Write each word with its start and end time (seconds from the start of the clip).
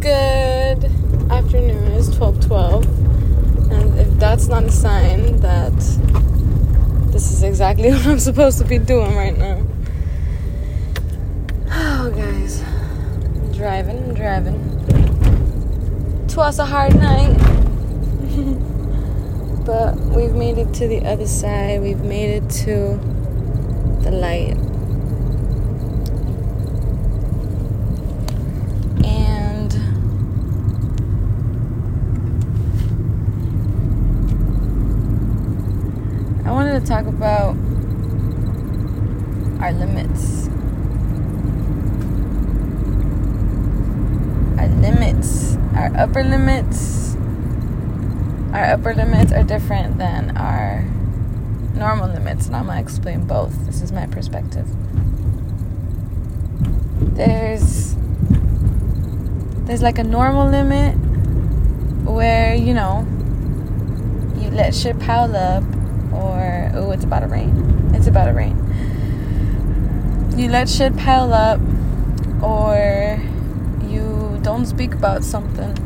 Good 0.00 0.84
afternoon. 1.30 1.92
It's 1.92 2.08
12:12. 2.08 2.84
And 3.70 3.98
if 3.98 4.08
that's 4.18 4.48
not 4.48 4.64
a 4.64 4.70
sign 4.70 5.40
that 5.40 5.76
this 7.12 7.30
is 7.32 7.42
exactly 7.42 7.90
what 7.92 8.06
I'm 8.06 8.18
supposed 8.18 8.58
to 8.58 8.64
be 8.64 8.78
doing 8.78 9.14
right 9.14 9.36
now. 9.36 9.62
Oh, 11.70 12.10
guys. 12.16 12.62
I'm 12.62 13.52
driving, 13.52 13.98
I'm 13.98 14.14
driving. 14.14 14.58
Twas 16.28 16.58
a 16.58 16.64
hard 16.64 16.94
night. 16.96 17.36
but 19.66 19.96
we've 20.16 20.34
made 20.34 20.56
it 20.58 20.72
to 20.74 20.88
the 20.88 21.04
other 21.04 21.26
side. 21.26 21.80
We've 21.82 22.00
made 22.00 22.42
it 22.42 22.48
to 22.64 22.98
the 24.02 24.10
light. 24.10 24.56
And 29.04 29.72
I 36.46 36.52
wanted 36.52 36.69
to 36.80 36.86
talk 36.86 37.06
about 37.06 37.56
our 39.60 39.72
limits. 39.72 40.48
Our 44.58 44.68
limits, 44.80 45.56
our 45.74 45.90
upper 45.96 46.24
limits. 46.24 47.14
Our 48.52 48.64
upper 48.64 48.94
limits 48.94 49.32
are 49.32 49.44
different 49.44 49.98
than 49.98 50.36
our 50.36 50.82
normal 51.74 52.08
limits, 52.08 52.46
and 52.46 52.56
I'm 52.56 52.66
gonna 52.66 52.80
explain 52.80 53.26
both. 53.26 53.66
This 53.66 53.82
is 53.82 53.92
my 53.92 54.06
perspective. 54.06 54.66
There's 57.14 57.94
there's 59.66 59.82
like 59.82 59.98
a 59.98 60.04
normal 60.04 60.48
limit 60.48 60.96
where 62.04 62.54
you 62.54 62.74
know 62.74 63.06
you 64.36 64.50
let 64.50 64.74
shit 64.74 64.98
pile 64.98 65.36
up 65.36 65.62
or 66.12 66.70
oh 66.74 66.90
it's 66.92 67.04
about 67.04 67.20
to 67.20 67.26
rain. 67.26 67.90
It's 67.94 68.06
about 68.06 68.26
to 68.26 68.32
rain. 68.32 68.56
You 70.36 70.48
let 70.48 70.68
shit 70.68 70.96
pile 70.96 71.32
up 71.32 71.60
or 72.42 73.20
you 73.86 74.38
don't 74.42 74.66
speak 74.66 74.94
about 74.94 75.24
something 75.24 75.76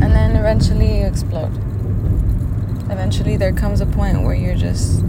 and 0.00 0.12
then 0.12 0.36
eventually 0.36 1.00
you 1.00 1.06
explode. 1.06 1.54
Eventually 2.90 3.36
there 3.36 3.52
comes 3.52 3.80
a 3.80 3.86
point 3.86 4.22
where 4.22 4.34
you're 4.34 4.56
just 4.56 5.00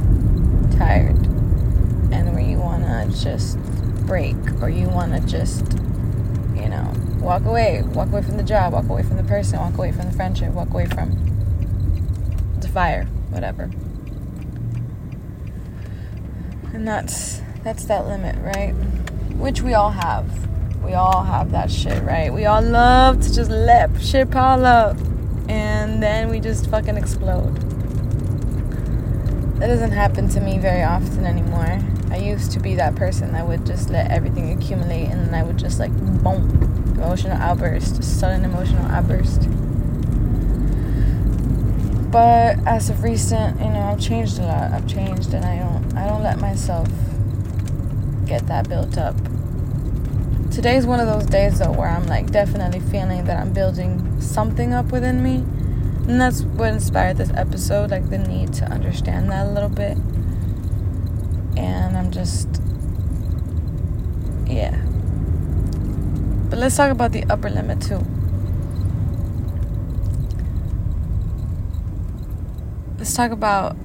tired 0.77 1.17
and 2.11 2.33
where 2.33 2.43
you 2.43 2.57
want 2.57 2.83
to 2.83 3.23
just 3.23 3.57
break 4.05 4.35
or 4.61 4.69
you 4.69 4.89
want 4.89 5.13
to 5.13 5.19
just 5.27 5.61
you 6.55 6.67
know 6.67 6.93
walk 7.19 7.45
away. 7.45 7.81
Walk 7.81 8.09
away 8.09 8.21
from 8.21 8.37
the 8.37 8.43
job 8.43 8.73
walk 8.73 8.89
away 8.89 9.03
from 9.03 9.17
the 9.17 9.23
person 9.23 9.59
walk 9.59 9.77
away 9.77 9.91
from 9.91 10.05
the 10.05 10.11
friendship 10.11 10.53
walk 10.53 10.69
away 10.71 10.85
from 10.85 11.17
the 12.59 12.67
fire 12.67 13.07
whatever. 13.29 13.69
And 16.73 16.87
that's 16.87 17.41
that's 17.63 17.85
that 17.85 18.07
limit 18.07 18.35
right? 18.43 18.71
Which 19.37 19.61
we 19.61 19.73
all 19.73 19.91
have. 19.91 20.47
We 20.83 20.93
all 20.93 21.23
have 21.23 21.51
that 21.51 21.71
shit 21.71 22.03
right? 22.03 22.33
We 22.33 22.45
all 22.45 22.61
love 22.61 23.21
to 23.21 23.33
just 23.33 23.51
let 23.51 24.01
shit 24.01 24.31
pile 24.31 24.65
up 24.65 24.97
and 25.47 26.01
then 26.01 26.29
we 26.29 26.39
just 26.39 26.69
fucking 26.69 26.97
explode. 26.97 27.55
That 29.59 29.67
doesn't 29.67 29.91
happen 29.91 30.29
to 30.29 30.39
me 30.39 30.57
very 30.57 30.83
often 30.83 31.25
anymore. 31.25 31.79
I 32.11 32.17
used 32.17 32.51
to 32.53 32.59
be 32.59 32.75
that 32.75 32.95
person 32.95 33.33
that 33.33 33.47
would 33.47 33.65
just 33.65 33.89
let 33.89 34.09
everything 34.09 34.51
accumulate 34.51 35.05
and 35.05 35.27
then 35.27 35.33
i 35.35 35.43
would 35.43 35.57
just 35.57 35.79
like 35.79 35.91
boom 36.23 36.93
emotional 36.97 37.37
outburst 37.37 38.03
sudden 38.03 38.43
emotional 38.43 38.85
outburst 38.87 39.43
but 42.11 42.57
as 42.65 42.89
of 42.89 43.03
recent, 43.03 43.59
you 43.59 43.69
know, 43.69 43.81
I've 43.81 43.99
changed 43.99 44.39
a 44.39 44.43
lot. 44.43 44.71
I've 44.71 44.87
changed, 44.87 45.33
and 45.33 45.45
I 45.45 45.57
don't, 45.59 45.97
I 45.97 46.07
don't 46.07 46.23
let 46.23 46.39
myself 46.39 46.87
get 48.25 48.47
that 48.47 48.67
built 48.67 48.97
up. 48.97 49.15
Today's 50.51 50.85
one 50.85 50.99
of 50.99 51.07
those 51.07 51.25
days 51.25 51.59
though 51.59 51.71
where 51.71 51.87
I'm 51.87 52.07
like 52.07 52.31
definitely 52.31 52.79
feeling 52.79 53.25
that 53.25 53.39
I'm 53.39 53.53
building 53.53 54.19
something 54.19 54.73
up 54.73 54.91
within 54.91 55.21
me, 55.23 55.35
and 56.07 56.19
that's 56.19 56.41
what 56.41 56.73
inspired 56.73 57.17
this 57.17 57.31
episode, 57.35 57.91
like 57.91 58.09
the 58.09 58.17
need 58.17 58.53
to 58.55 58.65
understand 58.65 59.29
that 59.31 59.45
a 59.47 59.51
little 59.51 59.69
bit. 59.69 59.97
And 61.55 61.95
I'm 61.97 62.11
just, 62.11 62.47
yeah. 64.47 64.75
But 66.49 66.57
let's 66.57 66.75
talk 66.75 66.91
about 66.91 67.11
the 67.11 67.23
upper 67.29 67.49
limit 67.49 67.81
too. 67.81 68.03
Let's 72.99 73.13
talk 73.13 73.31
about 73.31 73.77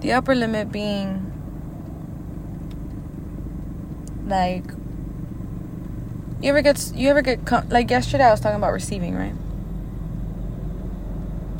the 0.00 0.12
upper 0.12 0.34
limit 0.34 0.72
being 0.72 1.24
like 4.26 4.64
you 6.40 6.48
ever 6.48 6.62
get 6.62 6.90
you 6.94 7.10
ever 7.10 7.20
get 7.20 7.70
like 7.70 7.90
yesterday 7.90 8.24
I 8.24 8.30
was 8.30 8.40
talking 8.40 8.56
about 8.56 8.72
receiving 8.72 9.14
right? 9.14 9.34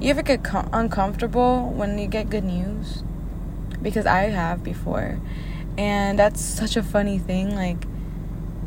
You 0.00 0.10
ever 0.10 0.22
get 0.22 0.42
com- 0.42 0.70
uncomfortable 0.72 1.70
when 1.70 1.98
you 1.98 2.06
get 2.06 2.30
good 2.30 2.44
news? 2.44 3.02
Because 3.82 4.06
I 4.06 4.22
have 4.30 4.64
before. 4.64 5.18
And 5.76 6.18
that's 6.18 6.40
such 6.40 6.76
a 6.76 6.82
funny 6.82 7.18
thing 7.18 7.54
like 7.54 7.84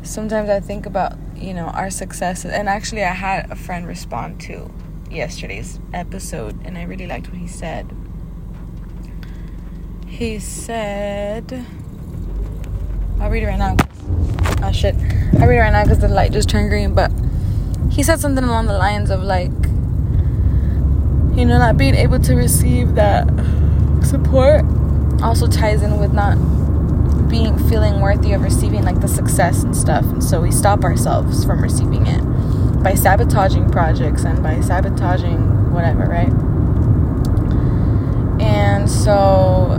sometimes 0.02 0.50
I 0.50 0.60
think 0.60 0.86
about 0.86 1.16
you 1.34 1.52
know 1.52 1.66
our 1.66 1.90
successes. 1.90 2.52
And 2.52 2.68
actually 2.68 3.02
I 3.02 3.14
had 3.14 3.50
a 3.50 3.56
friend 3.56 3.88
respond 3.88 4.40
to 4.42 4.70
yesterday's 5.12 5.78
episode, 5.92 6.58
and 6.64 6.76
I 6.78 6.84
really 6.84 7.06
liked 7.06 7.28
what 7.28 7.36
he 7.36 7.46
said. 7.46 7.94
He 10.06 10.38
said, 10.38 11.66
I'll 13.20 13.30
read 13.30 13.42
it 13.42 13.46
right 13.46 13.58
now. 13.58 13.76
Oh 14.62 14.72
shit. 14.72 14.94
I'll 15.40 15.48
read 15.48 15.56
it 15.56 15.60
right 15.60 15.72
now 15.72 15.84
because 15.84 16.00
the 16.00 16.08
light 16.08 16.32
just 16.32 16.48
turned 16.48 16.70
green, 16.70 16.94
but 16.94 17.10
he 17.90 18.02
said 18.02 18.20
something 18.20 18.44
along 18.44 18.66
the 18.66 18.78
lines 18.78 19.10
of 19.10 19.22
like, 19.22 19.50
you 21.36 21.46
know, 21.46 21.58
not 21.58 21.76
being 21.76 21.94
able 21.94 22.18
to 22.20 22.34
receive 22.34 22.94
that 22.94 23.26
support 24.02 24.64
also 25.22 25.46
ties 25.46 25.82
in 25.82 25.98
with 25.98 26.12
not 26.12 26.36
being 27.28 27.56
feeling 27.68 28.00
worthy 28.00 28.32
of 28.32 28.42
receiving 28.42 28.84
like 28.84 29.00
the 29.00 29.08
success 29.08 29.62
and 29.62 29.76
stuff. 29.76 30.04
And 30.04 30.22
so 30.22 30.40
we 30.40 30.50
stop 30.50 30.84
ourselves 30.84 31.44
from 31.44 31.62
receiving 31.62 32.06
it 32.06 32.22
by 32.82 32.94
sabotaging 32.94 33.70
projects 33.70 34.24
and 34.24 34.42
by 34.42 34.60
sabotaging 34.60 35.72
whatever, 35.72 36.04
right? 36.04 36.32
And 38.42 38.90
so 38.90 39.78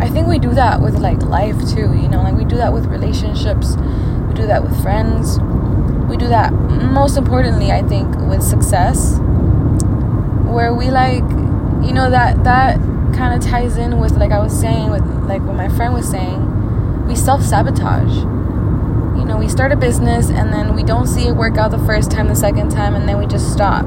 I 0.00 0.08
think 0.08 0.26
we 0.26 0.38
do 0.38 0.54
that 0.54 0.80
with 0.80 0.98
like 0.98 1.20
life 1.22 1.58
too, 1.68 1.92
you 1.94 2.08
know, 2.08 2.22
like 2.22 2.34
we 2.34 2.44
do 2.44 2.56
that 2.56 2.72
with 2.72 2.86
relationships, 2.86 3.76
we 3.76 4.34
do 4.34 4.46
that 4.46 4.62
with 4.62 4.80
friends, 4.82 5.38
we 6.08 6.16
do 6.16 6.28
that 6.28 6.52
most 6.52 7.18
importantly, 7.18 7.70
I 7.70 7.82
think, 7.82 8.16
with 8.28 8.42
success, 8.42 9.18
where 10.46 10.72
we 10.74 10.90
like, 10.90 11.22
you 11.86 11.92
know, 11.92 12.10
that 12.10 12.42
that 12.44 12.78
kind 13.14 13.34
of 13.34 13.46
ties 13.46 13.76
in 13.76 13.98
with 13.98 14.12
like 14.12 14.32
I 14.32 14.38
was 14.38 14.58
saying 14.58 14.90
with 14.90 15.04
like 15.24 15.42
what 15.42 15.54
my 15.54 15.68
friend 15.68 15.92
was 15.92 16.08
saying, 16.08 17.06
we 17.06 17.14
self 17.14 17.42
sabotage 17.42 18.37
know, 19.28 19.36
we 19.36 19.48
start 19.48 19.72
a 19.72 19.76
business 19.76 20.30
and 20.30 20.52
then 20.52 20.74
we 20.74 20.82
don't 20.82 21.06
see 21.06 21.28
it 21.28 21.32
work 21.32 21.56
out 21.56 21.70
the 21.70 21.78
first 21.78 22.10
time, 22.10 22.28
the 22.28 22.34
second 22.34 22.70
time, 22.70 22.94
and 22.94 23.08
then 23.08 23.18
we 23.18 23.26
just 23.26 23.52
stop. 23.52 23.84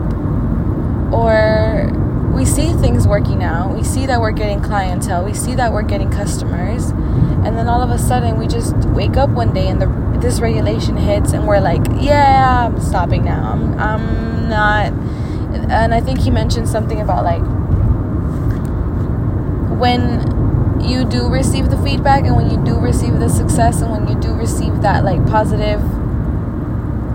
Or 1.11 1.91
we 2.33 2.45
see 2.45 2.71
things 2.73 3.07
working 3.07 3.43
out, 3.43 3.75
we 3.75 3.83
see 3.83 4.05
that 4.05 4.21
we're 4.21 4.31
getting 4.31 4.61
clientele, 4.61 5.25
we 5.25 5.33
see 5.33 5.55
that 5.55 5.73
we're 5.73 5.81
getting 5.81 6.09
customers, 6.09 6.89
and 6.89 7.57
then 7.57 7.67
all 7.67 7.81
of 7.81 7.89
a 7.89 7.97
sudden 7.97 8.37
we 8.37 8.47
just 8.47 8.75
wake 8.89 9.17
up 9.17 9.29
one 9.29 9.53
day 9.53 9.67
and 9.67 9.81
the 9.81 9.87
dysregulation 10.21 10.97
hits 10.97 11.33
and 11.33 11.47
we're 11.47 11.59
like, 11.59 11.81
yeah, 11.99 12.67
I'm 12.67 12.79
stopping 12.79 13.25
now. 13.25 13.51
I'm 13.51 13.79
I'm 13.79 14.49
not 14.49 14.93
and 15.71 15.93
I 15.93 16.01
think 16.01 16.19
he 16.19 16.29
mentioned 16.31 16.67
something 16.67 17.01
about 17.01 17.23
like 17.23 17.41
when 19.79 20.30
you 20.91 21.05
do 21.05 21.29
receive 21.29 21.69
the 21.69 21.77
feedback 21.77 22.25
and 22.25 22.35
when 22.35 22.49
you 22.49 22.63
do 22.63 22.77
receive 22.79 23.19
the 23.19 23.29
success 23.29 23.81
and 23.81 23.91
when 23.91 24.07
you 24.07 24.15
do 24.19 24.33
receive 24.33 24.81
that 24.81 25.03
like 25.03 25.25
positive 25.27 25.81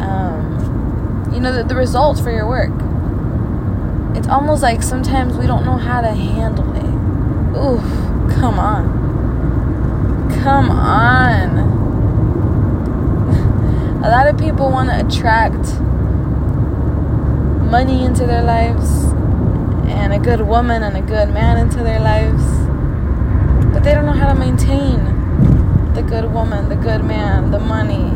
um, 0.00 1.30
you 1.32 1.40
know 1.40 1.52
the, 1.52 1.62
the 1.62 1.74
results 1.74 2.20
for 2.20 2.30
your 2.30 2.48
work. 2.48 2.72
It's 4.16 4.28
almost 4.28 4.62
like 4.62 4.82
sometimes 4.82 5.36
we 5.36 5.46
don't 5.46 5.64
know 5.64 5.76
how 5.76 6.00
to 6.00 6.08
handle 6.08 6.72
it. 6.74 6.84
Ooh 7.58 8.06
come 8.40 8.58
on. 8.58 10.30
Come 10.42 10.70
on. 10.70 11.58
A 14.04 14.10
lot 14.10 14.28
of 14.28 14.38
people 14.38 14.70
want 14.70 14.90
to 14.90 15.06
attract 15.06 15.80
money 17.70 18.04
into 18.04 18.26
their 18.26 18.42
lives 18.42 19.04
and 19.88 20.12
a 20.12 20.18
good 20.18 20.40
woman 20.40 20.82
and 20.84 20.96
a 20.96 21.00
good 21.00 21.32
man 21.32 21.56
into 21.58 21.82
their 21.82 21.98
lives 21.98 22.55
they 23.86 23.94
don't 23.94 24.04
know 24.04 24.12
how 24.12 24.32
to 24.32 24.34
maintain 24.34 24.98
the 25.94 26.02
good 26.02 26.32
woman, 26.32 26.68
the 26.68 26.74
good 26.74 27.04
man, 27.04 27.52
the 27.52 27.60
money. 27.60 28.10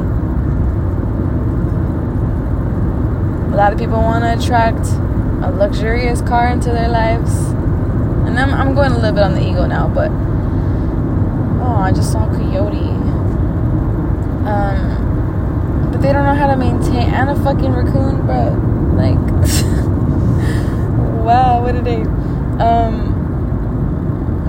A 3.52 3.56
lot 3.56 3.72
of 3.72 3.78
people 3.78 3.98
want 3.98 4.24
to 4.24 4.36
attract 4.36 4.84
a 5.44 5.50
luxurious 5.52 6.22
car 6.22 6.48
into 6.48 6.70
their 6.70 6.88
lives. 6.88 7.32
And 8.26 8.36
I'm, 8.36 8.52
I'm 8.52 8.74
going 8.74 8.90
a 8.90 8.96
little 8.96 9.12
bit 9.12 9.22
on 9.22 9.34
the 9.34 9.48
ego 9.48 9.64
now, 9.64 9.86
but 9.86 10.10
oh, 11.62 11.76
I 11.78 11.92
just 11.92 12.10
saw 12.10 12.28
a 12.28 12.34
Coyote. 12.34 12.90
Um, 14.50 15.88
but 15.92 16.02
they 16.02 16.12
don't 16.12 16.24
know 16.24 16.34
how 16.34 16.48
to 16.48 16.56
maintain 16.56 17.14
and 17.14 17.30
a 17.30 17.36
fucking 17.44 17.72
raccoon, 17.72 18.26
bro. 18.26 18.58
Like, 18.96 19.20
wow, 21.24 21.62
what 21.62 21.76
a 21.76 21.82
day. 21.82 22.02
Um, 22.60 23.19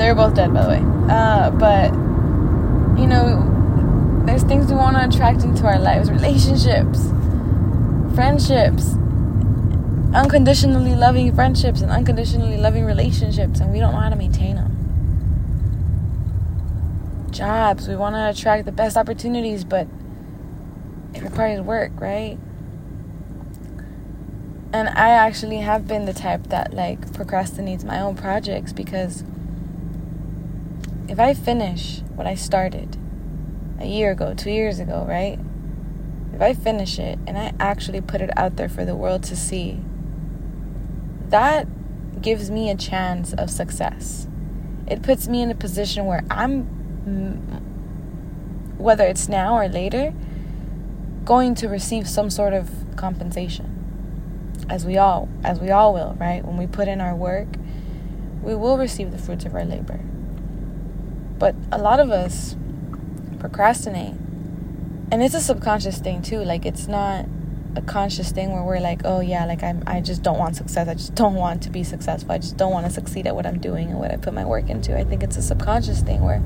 they're 0.01 0.15
both 0.15 0.35
dead, 0.35 0.53
by 0.53 0.63
the 0.63 0.69
way. 0.69 0.81
Uh, 1.09 1.51
but 1.51 1.91
you 2.99 3.07
know, 3.07 4.23
there's 4.25 4.43
things 4.43 4.67
we 4.67 4.75
want 4.75 4.97
to 4.97 5.07
attract 5.07 5.43
into 5.43 5.65
our 5.65 5.79
lives, 5.79 6.11
relationships 6.11 7.11
friendships, 8.13 8.93
unconditionally 10.13 10.95
loving 10.95 11.33
friendships 11.33 11.81
and 11.81 11.91
unconditionally 11.91 12.57
loving 12.57 12.85
relationships, 12.85 13.59
and 13.59 13.71
we 13.71 13.79
don't 13.79 13.93
know 13.93 13.99
how 13.99 14.09
to 14.09 14.15
maintain 14.15 14.55
them. 14.57 14.77
Jobs, 17.31 17.87
we 17.87 17.95
want 17.95 18.15
to 18.15 18.29
attract 18.29 18.65
the 18.65 18.71
best 18.71 18.97
opportunities, 18.97 19.63
but 19.63 19.87
it 21.13 21.23
requires 21.23 21.61
work, 21.61 21.91
right? 21.99 22.37
And 24.73 24.89
I 24.89 25.09
actually 25.09 25.57
have 25.57 25.87
been 25.87 26.05
the 26.05 26.13
type 26.13 26.47
that 26.47 26.73
like 26.73 27.01
procrastinates 27.11 27.83
my 27.83 27.99
own 27.99 28.15
projects 28.15 28.73
because 28.73 29.23
if 31.11 31.19
I 31.19 31.33
finish 31.33 32.01
what 32.15 32.25
I 32.25 32.33
started 32.33 32.97
a 33.79 33.85
year 33.85 34.11
ago, 34.11 34.33
two 34.33 34.51
years 34.51 34.79
ago, 34.79 35.05
right? 35.07 35.39
if 36.41 36.41
I 36.41 36.53
finish 36.59 36.97
it 36.97 37.19
and 37.27 37.37
I 37.37 37.53
actually 37.59 38.01
put 38.01 38.19
it 38.19 38.35
out 38.35 38.55
there 38.55 38.67
for 38.67 38.83
the 38.83 38.95
world 38.95 39.21
to 39.25 39.35
see, 39.35 39.79
that 41.29 41.67
gives 42.19 42.49
me 42.49 42.71
a 42.71 42.75
chance 42.75 43.33
of 43.33 43.51
success. 43.51 44.27
It 44.87 45.03
puts 45.03 45.27
me 45.27 45.43
in 45.43 45.51
a 45.51 45.55
position 45.55 46.05
where 46.07 46.23
I'm, 46.31 46.65
mm, 47.05 48.77
whether 48.79 49.03
it's 49.03 49.29
now 49.29 49.55
or 49.55 49.67
later, 49.67 50.13
going 51.25 51.53
to 51.55 51.67
receive 51.67 52.09
some 52.09 52.31
sort 52.31 52.53
of 52.53 52.71
compensation. 52.95 53.77
As 54.67 54.83
we 54.83 54.97
all, 54.97 55.29
as 55.43 55.59
we 55.59 55.69
all 55.69 55.93
will, 55.93 56.15
right? 56.19 56.43
When 56.43 56.57
we 56.57 56.65
put 56.65 56.87
in 56.87 56.99
our 57.01 57.15
work, 57.15 57.49
we 58.41 58.55
will 58.55 58.79
receive 58.79 59.11
the 59.11 59.19
fruits 59.19 59.45
of 59.45 59.53
our 59.53 59.65
labor. 59.65 59.99
But 61.41 61.55
a 61.71 61.79
lot 61.79 61.99
of 61.99 62.11
us 62.11 62.55
procrastinate. 63.39 64.13
And 65.11 65.23
it's 65.23 65.33
a 65.33 65.41
subconscious 65.41 65.97
thing 65.97 66.21
too. 66.21 66.37
Like 66.37 66.67
it's 66.67 66.87
not 66.87 67.25
a 67.75 67.81
conscious 67.81 68.31
thing 68.31 68.51
where 68.51 68.61
we're 68.63 68.81
like 68.81 69.01
oh 69.05 69.21
yeah 69.21 69.45
like 69.45 69.63
i'm 69.63 69.81
i 69.87 70.01
just 70.01 70.21
don't 70.21 70.37
want 70.37 70.55
success. 70.55 70.87
I 70.87 70.93
just 70.93 71.15
don't 71.15 71.33
want 71.33 71.63
to 71.63 71.71
be 71.71 71.83
successful. 71.83 72.33
I 72.33 72.37
just 72.37 72.57
don't 72.57 72.71
want 72.71 72.85
to 72.85 72.91
succeed 72.91 73.25
at 73.25 73.33
what 73.33 73.47
i'm 73.47 73.59
doing 73.59 73.89
and 73.89 73.97
what 73.97 74.11
i 74.11 74.17
put 74.17 74.35
my 74.35 74.45
work 74.45 74.69
into. 74.69 74.95
I 74.95 75.03
think 75.03 75.23
it's 75.23 75.35
a 75.35 75.41
subconscious 75.41 76.01
thing 76.01 76.21
where 76.21 76.43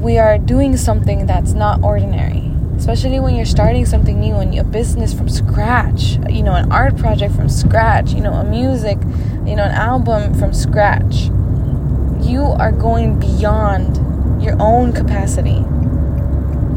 we 0.00 0.18
are 0.18 0.36
doing 0.36 0.76
something 0.76 1.26
that's 1.26 1.52
not 1.52 1.80
ordinary. 1.84 2.50
Especially 2.76 3.20
when 3.20 3.36
you're 3.36 3.44
starting 3.44 3.86
something 3.86 4.18
new 4.18 4.34
and 4.36 4.58
a 4.58 4.64
business 4.64 5.14
from 5.14 5.28
scratch 5.28 6.18
you 6.28 6.42
know 6.42 6.54
an 6.54 6.72
art 6.72 6.96
project 6.96 7.36
from 7.36 7.48
scratch 7.48 8.12
you 8.14 8.20
know 8.20 8.32
a 8.32 8.42
music 8.42 8.98
you 9.46 9.54
know 9.54 9.62
an 9.62 9.70
album 9.70 10.34
from 10.34 10.52
scratch 10.52 11.30
you 12.32 12.42
are 12.42 12.72
going 12.72 13.20
beyond 13.20 14.42
your 14.42 14.56
own 14.58 14.92
capacity 14.92 15.62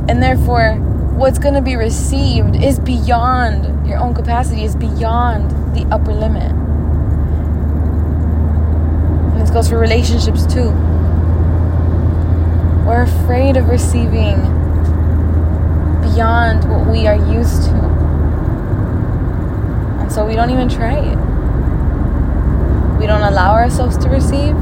and 0.07 0.21
therefore, 0.21 0.75
what's 1.17 1.39
going 1.39 1.55
to 1.55 1.61
be 1.61 1.75
received 1.75 2.55
is 2.55 2.77
beyond 2.79 3.87
your 3.87 3.97
own 3.97 4.13
capacity, 4.13 4.63
is 4.63 4.75
beyond 4.75 5.49
the 5.75 5.83
upper 5.91 6.13
limit. 6.13 6.51
And 9.31 9.41
this 9.41 9.49
goes 9.49 9.67
for 9.67 9.79
relationships 9.79 10.45
too. 10.45 10.69
We're 12.85 13.01
afraid 13.01 13.57
of 13.57 13.67
receiving 13.67 14.35
beyond 16.03 16.69
what 16.69 16.85
we 16.85 17.07
are 17.07 17.17
used 17.33 17.63
to. 17.63 17.73
And 20.01 20.11
so 20.11 20.23
we 20.23 20.35
don't 20.35 20.51
even 20.51 20.69
try 20.69 20.99
it. 20.99 21.17
We 22.99 23.07
don't 23.07 23.23
allow 23.23 23.53
ourselves 23.53 23.97
to 23.97 24.09
receive. 24.09 24.55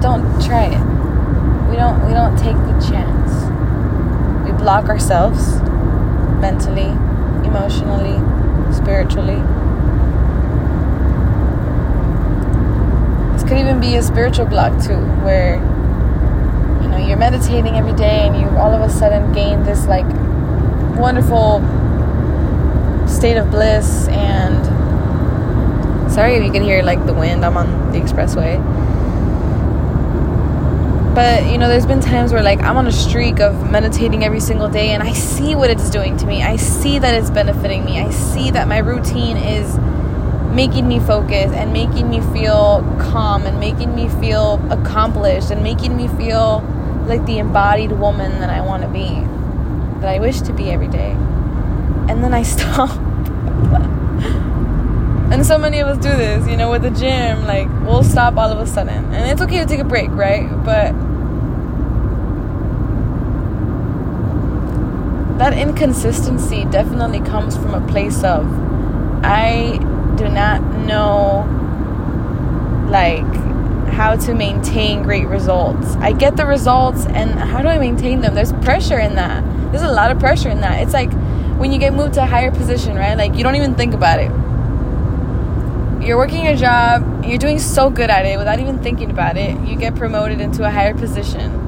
Don't 0.00 0.42
try 0.42 0.66
it 0.66 1.00
we 1.70 1.76
don't 1.76 2.04
we 2.04 2.12
don't 2.12 2.36
take 2.36 2.56
the 2.56 2.90
chance. 2.90 3.30
We 4.44 4.50
block 4.58 4.88
ourselves 4.88 5.60
mentally, 6.40 6.90
emotionally, 7.46 8.18
spiritually. 8.74 9.40
This 13.32 13.44
could 13.44 13.58
even 13.58 13.80
be 13.80 13.94
a 13.94 14.02
spiritual 14.02 14.46
block 14.46 14.82
too, 14.82 14.98
where 15.22 15.56
you 16.82 16.88
know 16.88 16.98
you're 16.98 17.16
meditating 17.16 17.76
every 17.76 17.94
day 17.94 18.26
and 18.26 18.36
you 18.36 18.48
all 18.58 18.72
of 18.72 18.82
a 18.82 18.92
sudden 18.92 19.32
gain 19.32 19.62
this 19.62 19.86
like 19.86 20.06
wonderful 20.98 21.60
state 23.06 23.36
of 23.36 23.48
bliss 23.50 24.08
and 24.08 24.60
sorry 26.12 26.34
if 26.34 26.44
you 26.44 26.52
can 26.52 26.62
hear 26.62 26.82
like 26.82 27.04
the 27.06 27.14
wind 27.14 27.44
i'm 27.44 27.56
on 27.56 27.90
the 27.92 27.98
expressway 27.98 28.60
but 31.20 31.44
you 31.50 31.58
know 31.58 31.68
there's 31.68 31.84
been 31.84 32.00
times 32.00 32.32
where 32.32 32.42
like 32.42 32.60
i'm 32.60 32.78
on 32.78 32.86
a 32.86 32.92
streak 32.92 33.40
of 33.40 33.70
meditating 33.70 34.24
every 34.24 34.40
single 34.40 34.70
day 34.70 34.92
and 34.92 35.02
i 35.02 35.12
see 35.12 35.54
what 35.54 35.68
it's 35.68 35.90
doing 35.90 36.16
to 36.16 36.24
me 36.24 36.42
i 36.42 36.56
see 36.56 36.98
that 36.98 37.12
it's 37.12 37.28
benefiting 37.28 37.84
me 37.84 38.00
i 38.00 38.08
see 38.10 38.50
that 38.50 38.66
my 38.66 38.78
routine 38.78 39.36
is 39.36 39.76
making 40.54 40.88
me 40.88 40.98
focus 40.98 41.52
and 41.52 41.74
making 41.74 42.08
me 42.08 42.22
feel 42.32 42.80
calm 42.98 43.42
and 43.42 43.60
making 43.60 43.94
me 43.94 44.08
feel 44.08 44.54
accomplished 44.72 45.50
and 45.50 45.62
making 45.62 45.94
me 45.94 46.08
feel 46.08 46.62
like 47.06 47.22
the 47.26 47.36
embodied 47.36 47.92
woman 47.92 48.30
that 48.40 48.48
i 48.48 48.62
want 48.62 48.82
to 48.82 48.88
be 48.88 49.10
that 50.00 50.08
i 50.08 50.18
wish 50.18 50.40
to 50.40 50.54
be 50.54 50.70
every 50.70 50.88
day 50.88 51.10
and 52.08 52.24
then 52.24 52.32
i 52.32 52.42
stop 52.54 52.98
and 55.30 55.46
so 55.46 55.56
many 55.58 55.78
of 55.78 55.86
us 55.86 55.96
do 55.98 56.08
this, 56.08 56.48
you 56.48 56.56
know, 56.56 56.72
with 56.72 56.82
the 56.82 56.90
gym. 56.90 57.46
Like, 57.46 57.68
we'll 57.84 58.02
stop 58.02 58.36
all 58.36 58.50
of 58.50 58.58
a 58.58 58.66
sudden. 58.66 59.14
And 59.14 59.30
it's 59.30 59.40
okay 59.40 59.60
to 59.60 59.64
take 59.64 59.78
a 59.78 59.84
break, 59.84 60.10
right? 60.10 60.50
But 60.64 60.92
that 65.40 65.54
inconsistency 65.54 66.66
definitely 66.66 67.20
comes 67.20 67.56
from 67.56 67.72
a 67.72 67.80
place 67.88 68.22
of 68.22 68.46
I 69.24 69.78
do 70.16 70.28
not 70.28 70.60
know, 70.84 71.46
like, 72.90 73.24
how 73.90 74.16
to 74.16 74.34
maintain 74.34 75.02
great 75.02 75.26
results. 75.26 75.96
I 75.96 76.12
get 76.12 76.36
the 76.36 76.44
results, 76.44 77.06
and 77.06 77.30
how 77.30 77.62
do 77.62 77.68
I 77.68 77.78
maintain 77.78 78.20
them? 78.20 78.34
There's 78.34 78.52
pressure 78.52 78.98
in 78.98 79.14
that. 79.14 79.42
There's 79.72 79.82
a 79.82 79.90
lot 79.90 80.10
of 80.10 80.18
pressure 80.18 80.50
in 80.50 80.60
that. 80.60 80.82
It's 80.82 80.92
like 80.92 81.10
when 81.58 81.72
you 81.72 81.78
get 81.78 81.94
moved 81.94 82.14
to 82.14 82.22
a 82.22 82.26
higher 82.26 82.50
position, 82.50 82.96
right? 82.96 83.16
Like, 83.16 83.34
you 83.34 83.42
don't 83.42 83.56
even 83.56 83.74
think 83.76 83.94
about 83.94 84.20
it 84.20 84.30
you're 86.02 86.16
working 86.16 86.44
your 86.44 86.56
job, 86.56 87.24
you're 87.26 87.38
doing 87.38 87.58
so 87.58 87.90
good 87.90 88.08
at 88.08 88.24
it 88.24 88.38
without 88.38 88.58
even 88.58 88.78
thinking 88.82 89.10
about 89.10 89.36
it. 89.36 89.54
You 89.66 89.76
get 89.76 89.94
promoted 89.94 90.40
into 90.40 90.64
a 90.64 90.70
higher 90.70 90.94
position. 90.94 91.59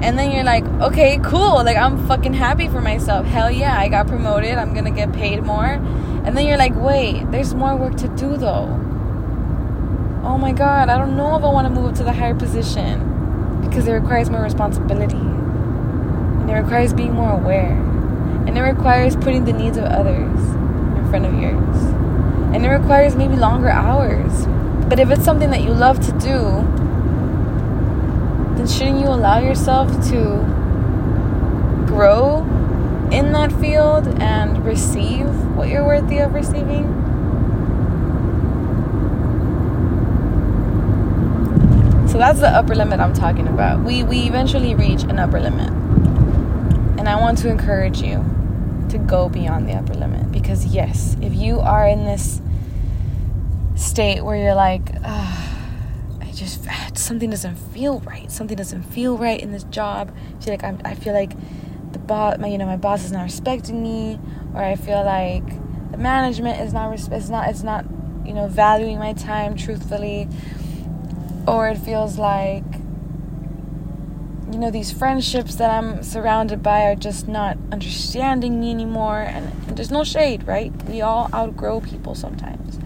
And 0.00 0.18
then 0.18 0.30
you're 0.30 0.44
like, 0.44 0.64
okay, 0.80 1.18
cool. 1.22 1.64
Like, 1.64 1.76
I'm 1.76 2.06
fucking 2.06 2.34
happy 2.34 2.68
for 2.68 2.80
myself. 2.80 3.26
Hell 3.26 3.50
yeah, 3.50 3.78
I 3.78 3.88
got 3.88 4.06
promoted. 4.06 4.52
I'm 4.52 4.74
gonna 4.74 4.90
get 4.90 5.12
paid 5.12 5.42
more. 5.42 5.66
And 6.24 6.36
then 6.36 6.46
you're 6.46 6.56
like, 6.56 6.74
wait, 6.74 7.30
there's 7.30 7.54
more 7.54 7.76
work 7.76 7.96
to 7.96 8.08
do 8.08 8.36
though. 8.36 8.68
Oh 10.24 10.36
my 10.38 10.52
god, 10.52 10.88
I 10.88 10.98
don't 10.98 11.16
know 11.16 11.36
if 11.36 11.42
I 11.42 11.48
wanna 11.48 11.70
move 11.70 11.86
up 11.86 11.94
to 11.96 12.04
the 12.04 12.12
higher 12.12 12.34
position 12.34 13.60
because 13.62 13.86
it 13.88 13.92
requires 13.92 14.30
more 14.30 14.42
responsibility. 14.42 15.16
And 15.16 16.50
it 16.50 16.54
requires 16.54 16.92
being 16.92 17.12
more 17.12 17.32
aware. 17.32 17.72
And 18.46 18.56
it 18.56 18.62
requires 18.62 19.16
putting 19.16 19.44
the 19.44 19.52
needs 19.52 19.76
of 19.76 19.84
others 19.84 20.40
in 20.96 21.06
front 21.10 21.26
of 21.26 21.34
yours 21.40 21.98
and 22.52 22.64
it 22.64 22.70
requires 22.70 23.14
maybe 23.14 23.36
longer 23.36 23.68
hours. 23.68 24.46
But 24.88 24.98
if 24.98 25.10
it's 25.10 25.24
something 25.24 25.50
that 25.50 25.62
you 25.62 25.70
love 25.70 26.00
to 26.00 26.12
do, 26.12 26.64
then 28.58 28.66
shouldn't 28.66 29.00
you 29.00 29.06
allow 29.06 29.38
yourself 29.38 29.88
to 30.10 30.44
grow 31.86 32.44
in 33.10 33.32
that 33.32 33.52
field 33.52 34.06
and 34.20 34.64
receive 34.64 35.26
what 35.56 35.68
you're 35.68 35.84
worthy 35.84 36.18
of 36.18 36.34
receiving? 36.34 36.86
So 42.08 42.18
that's 42.18 42.40
the 42.40 42.48
upper 42.48 42.74
limit 42.74 43.00
I'm 43.00 43.14
talking 43.14 43.46
about. 43.46 43.84
We 43.84 44.02
we 44.02 44.26
eventually 44.26 44.74
reach 44.74 45.04
an 45.04 45.18
upper 45.18 45.40
limit. 45.40 45.70
And 46.98 47.08
I 47.08 47.14
want 47.20 47.38
to 47.38 47.48
encourage 47.48 48.02
you 48.02 48.24
to 48.88 48.98
go 48.98 49.28
beyond 49.28 49.68
the 49.68 49.74
upper 49.74 49.94
limit. 49.94 50.32
Because, 50.32 50.66
yes, 50.66 51.16
if 51.22 51.32
you 51.32 51.60
are 51.60 51.86
in 51.86 52.04
this 52.04 52.40
state 53.76 54.24
where 54.24 54.36
you're 54.36 54.54
like, 54.54 54.90
just 56.38 56.64
something 56.96 57.30
doesn't 57.30 57.56
feel 57.56 58.00
right. 58.00 58.30
Something 58.30 58.56
doesn't 58.56 58.82
feel 58.82 59.18
right 59.18 59.40
in 59.40 59.52
this 59.52 59.64
job. 59.64 60.14
I 60.16 60.44
feel 60.44 60.52
like 60.54 60.64
I'm, 60.64 60.80
I 60.84 60.94
feel 60.94 61.12
like 61.12 61.32
the 61.92 61.98
boss, 61.98 62.38
my 62.38 62.48
you 62.48 62.58
know, 62.58 62.66
my 62.66 62.76
boss 62.76 63.04
is 63.04 63.12
not 63.12 63.22
respecting 63.22 63.82
me, 63.82 64.18
or 64.54 64.62
I 64.62 64.76
feel 64.76 65.04
like 65.04 65.46
the 65.90 65.98
management 65.98 66.60
is 66.60 66.72
not 66.72 66.92
it's 66.92 67.28
not 67.28 67.48
it's 67.48 67.62
not 67.62 67.84
you 68.24 68.34
know 68.34 68.46
valuing 68.48 68.98
my 68.98 69.12
time 69.12 69.56
truthfully, 69.56 70.28
or 71.46 71.68
it 71.68 71.78
feels 71.78 72.18
like 72.18 72.64
you 74.52 74.58
know 74.58 74.70
these 74.70 74.90
friendships 74.90 75.56
that 75.56 75.70
I'm 75.70 76.02
surrounded 76.02 76.62
by 76.62 76.84
are 76.84 76.94
just 76.94 77.28
not 77.28 77.58
understanding 77.72 78.60
me 78.60 78.70
anymore, 78.70 79.20
and, 79.20 79.52
and 79.66 79.76
there's 79.76 79.90
no 79.90 80.04
shade, 80.04 80.46
right? 80.46 80.72
We 80.84 81.00
all 81.00 81.28
outgrow 81.34 81.80
people 81.80 82.14
sometimes 82.14 82.78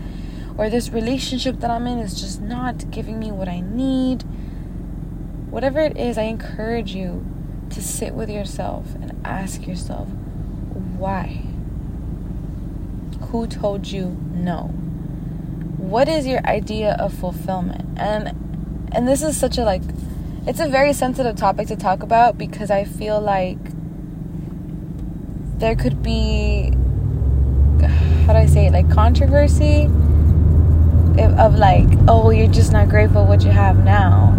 or 0.58 0.68
this 0.68 0.90
relationship 0.90 1.60
that 1.60 1.70
I'm 1.70 1.86
in 1.86 1.98
is 1.98 2.20
just 2.20 2.40
not 2.40 2.90
giving 2.90 3.18
me 3.18 3.32
what 3.32 3.48
I 3.48 3.60
need. 3.60 4.22
Whatever 5.50 5.80
it 5.80 5.96
is, 5.96 6.18
I 6.18 6.24
encourage 6.24 6.94
you 6.94 7.24
to 7.70 7.82
sit 7.82 8.14
with 8.14 8.28
yourself 8.28 8.94
and 8.96 9.18
ask 9.24 9.66
yourself, 9.66 10.08
why? 10.98 11.42
Who 13.30 13.46
told 13.46 13.88
you 13.88 14.16
no? 14.32 14.68
What 15.78 16.08
is 16.08 16.26
your 16.26 16.44
idea 16.46 16.96
of 16.98 17.12
fulfillment? 17.12 17.98
And 17.98 18.88
and 18.92 19.08
this 19.08 19.22
is 19.22 19.36
such 19.36 19.58
a 19.58 19.64
like 19.64 19.82
it's 20.46 20.60
a 20.60 20.68
very 20.68 20.92
sensitive 20.92 21.36
topic 21.36 21.68
to 21.68 21.76
talk 21.76 22.02
about 22.02 22.36
because 22.36 22.70
I 22.70 22.84
feel 22.84 23.20
like 23.20 23.58
there 25.58 25.74
could 25.74 26.02
be 26.02 26.72
how 28.26 28.32
do 28.32 28.38
I 28.38 28.46
say 28.46 28.66
it 28.66 28.72
like 28.72 28.90
controversy 28.90 29.88
of 31.20 31.54
like, 31.56 31.88
oh, 32.08 32.30
you're 32.30 32.48
just 32.48 32.72
not 32.72 32.88
grateful 32.88 33.26
what 33.26 33.44
you 33.44 33.50
have 33.50 33.84
now. 33.84 34.34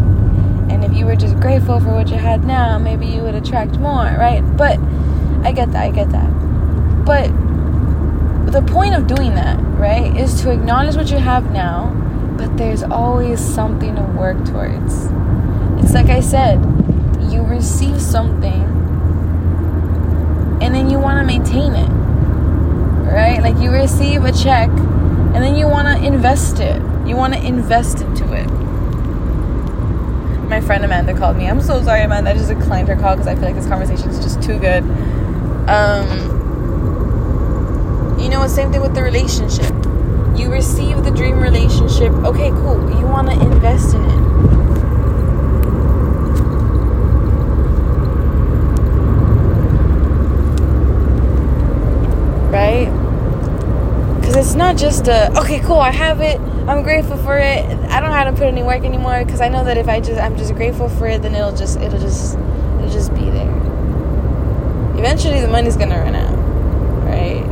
And 0.70 0.84
if 0.84 0.94
you 0.94 1.06
were 1.06 1.16
just 1.16 1.40
grateful 1.40 1.80
for 1.80 1.94
what 1.94 2.10
you 2.10 2.16
had 2.16 2.44
now, 2.46 2.78
maybe 2.80 3.06
you 3.06 3.22
would 3.22 3.36
attract 3.36 3.78
more, 3.80 4.06
right? 4.06 4.42
But 4.58 4.80
I 5.44 5.52
get 5.52 5.72
that, 5.72 5.84
I 5.84 5.92
get 5.92 6.10
that. 6.12 6.30
But 7.06 7.28
the 8.52 8.62
point 8.62 8.96
of 8.96 9.08
doing 9.08 9.36
that, 9.36 9.60
right, 9.78 10.16
is 10.16 10.42
to 10.42 10.52
acknowledge 10.52 10.96
what 10.96 11.12
you 11.12 11.18
have 11.18 11.52
now, 11.52 11.92
but 12.38 12.58
there's 12.58 12.84
always 12.84 13.40
something 13.40 13.96
to 13.96 14.02
work 14.02 14.38
towards. 14.46 15.10
It's 15.84 15.94
like 15.94 16.08
I 16.08 16.22
said, 16.22 16.60
you 17.32 17.44
receive 17.44 18.02
something 18.02 18.64
and 20.62 20.74
then 20.74 20.90
you 20.90 20.98
want 20.98 21.20
to 21.20 21.26
maintain 21.26 21.74
it, 21.74 21.90
right? 23.12 23.42
Like 23.42 23.58
you 23.58 23.70
receive 23.70 24.24
a 24.24 24.32
check 24.32 24.70
and 25.34 25.44
then 25.44 25.56
you 25.56 25.68
want 25.68 25.88
to 25.88 26.06
invest 26.06 26.60
it. 26.60 26.80
You 27.08 27.16
want 27.16 27.34
to 27.34 27.44
invest 27.44 28.02
into 28.02 28.32
it. 28.34 28.46
My 30.48 30.62
friend 30.62 30.86
Amanda 30.86 31.18
called 31.18 31.38
me. 31.38 31.48
I'm 31.48 31.62
so 31.62 31.82
sorry, 31.82 32.04
Amanda. 32.04 32.30
I 32.30 32.34
just 32.34 32.50
declined 32.50 32.88
her 32.88 32.96
call 32.96 33.16
because 33.16 33.28
I 33.28 33.34
feel 33.34 33.46
like 33.46 33.56
this 33.56 33.68
conversation 33.68 34.10
is 34.10 34.20
just 34.20 34.44
too 34.44 34.60
good. 34.60 34.84
Um, 35.68 36.40
you 38.20 38.30
know, 38.30 38.46
same 38.48 38.72
thing 38.72 38.82
with 38.82 38.94
the 38.94 39.02
relationship. 39.02 39.74
You 40.38 40.52
receive 40.52 41.04
the 41.04 41.12
dream 41.12 41.40
relationship. 41.40 42.12
Okay, 42.12 42.50
cool. 42.52 42.90
You 43.00 43.08
want 43.08 43.30
to 43.30 43.40
invest 43.40 43.96
in 43.96 44.04
it. 44.04 44.24
right? 52.54 53.04
because 54.34 54.48
it's 54.48 54.53
not 54.64 54.78
just 54.78 55.10
a 55.10 55.30
okay 55.38 55.60
cool 55.60 55.78
i 55.78 55.92
have 55.92 56.22
it 56.22 56.40
i'm 56.70 56.84
grateful 56.84 57.18
for 57.18 57.38
it. 57.38 57.66
I 57.90 58.00
don't 58.00 58.12
have 58.12 58.34
to 58.34 58.40
put 58.40 58.48
any 58.48 58.64
work 58.64 58.84
anymore 58.86 59.26
because 59.26 59.42
i 59.42 59.50
know 59.50 59.66
that 59.66 59.78
if 59.78 59.90
i 59.90 60.00
just 60.00 60.22
i'm 60.22 60.38
just 60.38 60.56
grateful 60.56 60.88
for 60.88 61.06
it 61.06 61.22
then 61.22 61.36
it'll 61.36 61.54
just 61.54 61.78
it'll 61.82 62.00
just 62.00 62.36
it'll 62.78 62.90
just 62.90 63.14
be 63.14 63.30
there. 63.30 63.52
Eventually 64.98 65.42
the 65.42 65.50
money's 65.50 65.76
gonna 65.76 66.00
run 66.00 66.16
out 66.16 66.38
right? 67.12 67.44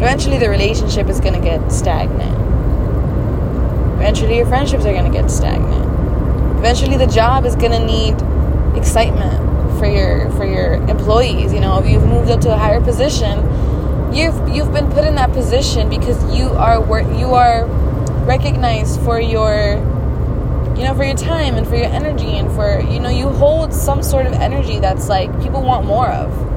Eventually 0.00 0.38
the 0.38 0.48
relationship 0.48 1.08
is 1.08 1.20
gonna 1.20 1.42
get 1.42 1.70
stagnant. 1.70 2.36
Eventually 3.98 4.38
your 4.38 4.46
friendships 4.46 4.86
are 4.86 4.94
gonna 4.94 5.12
get 5.12 5.30
stagnant. 5.30 5.84
Eventually 6.58 6.96
the 6.96 7.06
job 7.06 7.44
is 7.44 7.54
gonna 7.54 7.84
need 7.84 8.14
excitement 8.74 9.44
for 9.78 9.84
your 9.86 10.30
for 10.32 10.46
your 10.46 10.74
employees 10.88 11.52
you 11.52 11.60
know 11.60 11.78
if 11.78 11.86
you've 11.88 12.06
moved 12.06 12.30
up 12.30 12.40
to 12.40 12.50
a 12.52 12.56
higher 12.56 12.80
position 12.80 13.38
you've 14.12 14.48
you've 14.48 14.72
been 14.72 14.90
put 14.90 15.04
in 15.04 15.14
that 15.16 15.32
position 15.32 15.88
because 15.88 16.18
you 16.36 16.48
are 16.50 16.78
you 17.12 17.34
are 17.34 17.66
recognized 18.26 19.00
for 19.02 19.20
your 19.20 19.76
you 20.76 20.84
know 20.84 20.94
for 20.94 21.04
your 21.04 21.16
time 21.16 21.54
and 21.56 21.66
for 21.66 21.76
your 21.76 21.86
energy 21.86 22.36
and 22.36 22.50
for 22.52 22.80
you 22.80 23.00
know 23.00 23.08
you 23.08 23.28
hold 23.28 23.72
some 23.72 24.02
sort 24.02 24.26
of 24.26 24.32
energy 24.34 24.78
that's 24.78 25.08
like 25.08 25.30
people 25.42 25.62
want 25.62 25.84
more 25.86 26.08
of 26.08 26.48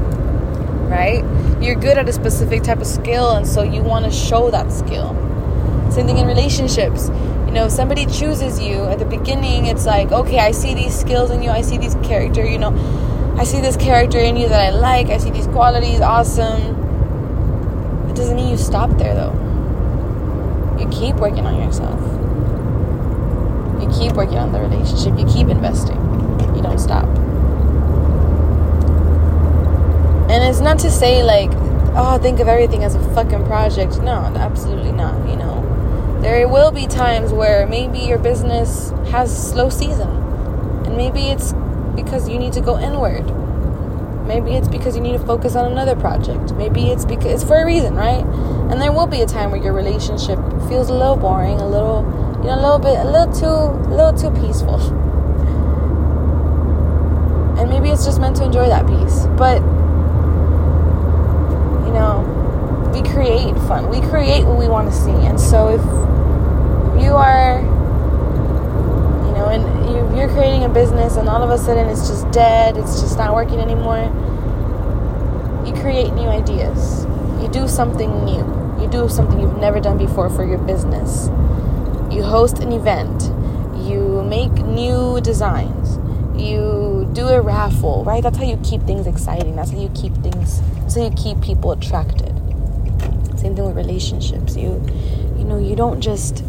right? 0.91 1.23
You're 1.61 1.75
good 1.75 1.97
at 1.97 2.09
a 2.09 2.13
specific 2.13 2.63
type 2.63 2.79
of 2.79 2.87
skill 2.87 3.31
and 3.31 3.47
so 3.47 3.63
you 3.63 3.81
want 3.81 4.03
to 4.03 4.11
show 4.11 4.51
that 4.51 4.73
skill. 4.73 5.15
Same 5.89 6.05
thing 6.05 6.17
in 6.17 6.27
relationships. 6.27 7.09
You 7.47 7.51
know 7.53 7.69
somebody 7.69 8.05
chooses 8.05 8.59
you 8.59 8.83
at 8.85 8.99
the 8.99 9.05
beginning 9.05 9.65
it's 9.65 9.85
like 9.85 10.13
okay 10.13 10.39
i 10.39 10.51
see 10.51 10.73
these 10.73 10.97
skills 10.97 11.31
in 11.31 11.43
you 11.43 11.49
i 11.49 11.59
see 11.59 11.77
these 11.77 11.95
character 11.95 12.45
you 12.45 12.57
know 12.57 12.71
i 13.37 13.43
see 13.43 13.59
this 13.59 13.75
character 13.75 14.17
in 14.17 14.37
you 14.37 14.47
that 14.47 14.61
i 14.61 14.69
like 14.69 15.07
i 15.07 15.17
see 15.17 15.31
these 15.31 15.47
qualities 15.47 15.99
awesome 15.99 16.80
it 18.11 18.15
doesn't 18.15 18.35
mean 18.35 18.49
you 18.49 18.57
stop 18.57 18.89
there 18.97 19.15
though. 19.15 19.31
You 20.77 20.85
keep 20.89 21.15
working 21.15 21.45
on 21.45 21.55
yourself. 21.55 21.97
You 23.81 23.89
keep 23.97 24.17
working 24.17 24.37
on 24.37 24.51
the 24.51 24.59
relationship. 24.59 25.17
You 25.17 25.25
keep 25.25 25.47
investing. 25.47 25.95
You 26.53 26.61
don't 26.61 26.77
stop. 26.77 27.05
And 30.29 30.43
it's 30.43 30.59
not 30.59 30.77
to 30.79 30.91
say 30.91 31.23
like, 31.23 31.51
oh, 31.95 32.19
think 32.21 32.41
of 32.41 32.49
everything 32.49 32.83
as 32.83 32.95
a 32.95 33.13
fucking 33.13 33.45
project. 33.45 34.01
No, 34.01 34.11
absolutely 34.35 34.91
not, 34.91 35.29
you 35.29 35.37
know. 35.37 36.19
There 36.21 36.45
will 36.49 36.71
be 36.71 36.87
times 36.87 37.31
where 37.31 37.65
maybe 37.65 37.99
your 37.99 38.17
business 38.17 38.89
has 39.09 39.31
slow 39.31 39.69
season. 39.69 40.09
And 40.85 40.97
maybe 40.97 41.29
it's 41.29 41.53
because 41.95 42.27
you 42.27 42.37
need 42.37 42.51
to 42.53 42.61
go 42.61 42.77
inward 42.77 43.25
Maybe 44.31 44.51
it's 44.51 44.69
because 44.69 44.95
you 44.95 45.01
need 45.01 45.11
to 45.11 45.19
focus 45.19 45.57
on 45.57 45.69
another 45.69 45.93
project. 45.93 46.53
Maybe 46.53 46.87
it's 46.87 47.03
because 47.03 47.33
it's 47.33 47.43
for 47.43 47.61
a 47.61 47.65
reason, 47.65 47.95
right? 47.95 48.23
And 48.71 48.81
there 48.81 48.93
will 48.93 49.05
be 49.05 49.19
a 49.19 49.25
time 49.25 49.51
where 49.51 49.61
your 49.61 49.73
relationship 49.73 50.39
feels 50.69 50.89
a 50.89 50.93
little 50.93 51.17
boring, 51.17 51.59
a 51.59 51.67
little, 51.67 52.03
you 52.39 52.47
know, 52.47 52.55
a 52.55 52.61
little 52.61 52.79
bit, 52.79 52.97
a 52.97 53.03
little 53.03 53.33
too, 53.33 53.45
a 53.45 53.93
little 53.93 54.13
too 54.13 54.31
peaceful. 54.39 54.79
And 57.59 57.69
maybe 57.69 57.89
it's 57.89 58.05
just 58.05 58.21
meant 58.21 58.37
to 58.37 58.45
enjoy 58.45 58.67
that 58.67 58.87
peace. 58.87 59.25
But 59.37 59.59
you 61.85 61.91
know, 61.91 62.23
we 62.93 63.01
create 63.01 63.53
fun. 63.67 63.89
We 63.89 63.99
create 63.99 64.45
what 64.45 64.57
we 64.57 64.69
want 64.69 64.89
to 64.89 64.95
see. 64.95 65.11
And 65.11 65.37
so 65.37 65.67
if 65.67 65.83
you 67.03 67.17
are 67.17 67.59
you 69.27 69.33
know, 69.35 69.49
and 69.51 70.17
you're 70.17 70.29
creating 70.29 70.63
a 70.63 70.69
business 70.69 71.17
and 71.17 71.27
all 71.27 71.43
of 71.43 71.49
a 71.49 71.57
sudden 71.57 71.89
it's 71.89 72.07
just 72.07 72.31
dead, 72.31 72.77
it's 72.77 73.01
just 73.01 73.17
not 73.17 73.33
working 73.33 73.59
anymore, 73.59 74.09
you 75.71 75.81
create 75.81 76.13
new 76.13 76.27
ideas. 76.27 77.05
You 77.41 77.47
do 77.49 77.67
something 77.67 78.25
new. 78.25 78.45
You 78.81 78.89
do 78.89 79.07
something 79.07 79.39
you've 79.39 79.57
never 79.57 79.79
done 79.79 79.97
before 79.97 80.29
for 80.29 80.45
your 80.45 80.57
business. 80.59 81.27
You 82.13 82.23
host 82.23 82.59
an 82.59 82.71
event. 82.71 83.23
You 83.87 84.23
make 84.23 84.51
new 84.51 85.21
designs. 85.21 85.97
You 86.39 87.09
do 87.13 87.27
a 87.27 87.41
raffle, 87.41 88.03
right? 88.03 88.23
That's 88.23 88.37
how 88.37 88.43
you 88.43 88.57
keep 88.63 88.81
things 88.83 89.07
exciting. 89.07 89.55
That's 89.55 89.71
how 89.71 89.79
you 89.79 89.89
keep 89.89 90.13
things, 90.15 90.61
that's 90.79 90.95
how 90.95 91.03
you 91.03 91.11
keep 91.11 91.41
people 91.41 91.71
attracted. 91.71 92.29
Same 93.37 93.55
thing 93.55 93.65
with 93.65 93.75
relationships. 93.75 94.55
You, 94.55 94.83
you 95.37 95.43
know, 95.43 95.57
you 95.57 95.75
don't 95.75 96.01
just 96.01 96.43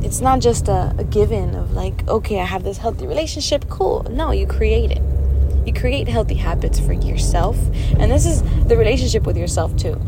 it's 0.00 0.20
not 0.20 0.40
just 0.40 0.68
a, 0.68 0.94
a 0.96 1.04
given 1.04 1.54
of 1.54 1.72
like, 1.72 2.06
okay, 2.08 2.40
I 2.40 2.44
have 2.44 2.62
this 2.62 2.78
healthy 2.78 3.06
relationship, 3.06 3.68
cool. 3.68 4.04
No, 4.10 4.30
you 4.30 4.46
create 4.46 4.90
it. 4.90 5.02
You 5.68 5.74
create 5.74 6.08
healthy 6.08 6.36
habits 6.36 6.80
for 6.80 6.94
yourself. 6.94 7.58
And 7.98 8.10
this 8.10 8.24
is 8.24 8.42
the 8.64 8.74
relationship 8.74 9.24
with 9.24 9.36
yourself 9.36 9.76
too. 9.76 10.00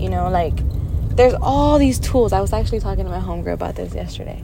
You 0.00 0.10
know, 0.10 0.28
like 0.28 0.54
there's 1.14 1.34
all 1.40 1.78
these 1.78 2.00
tools. 2.00 2.32
I 2.32 2.40
was 2.40 2.52
actually 2.52 2.80
talking 2.80 3.04
to 3.04 3.10
my 3.12 3.20
homegirl 3.20 3.52
about 3.52 3.76
this 3.76 3.94
yesterday. 3.94 4.42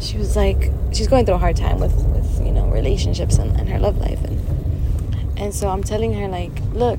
She 0.00 0.18
was 0.18 0.34
like, 0.34 0.72
she's 0.92 1.06
going 1.06 1.26
through 1.26 1.36
a 1.36 1.38
hard 1.38 1.56
time 1.56 1.78
with, 1.78 1.94
with 2.06 2.44
you 2.44 2.50
know, 2.50 2.66
relationships 2.70 3.38
and, 3.38 3.56
and 3.56 3.68
her 3.68 3.78
love 3.78 3.98
life. 3.98 4.20
And, 4.24 5.38
and 5.38 5.54
so 5.54 5.68
I'm 5.68 5.84
telling 5.84 6.12
her, 6.14 6.26
like, 6.26 6.50
look, 6.72 6.98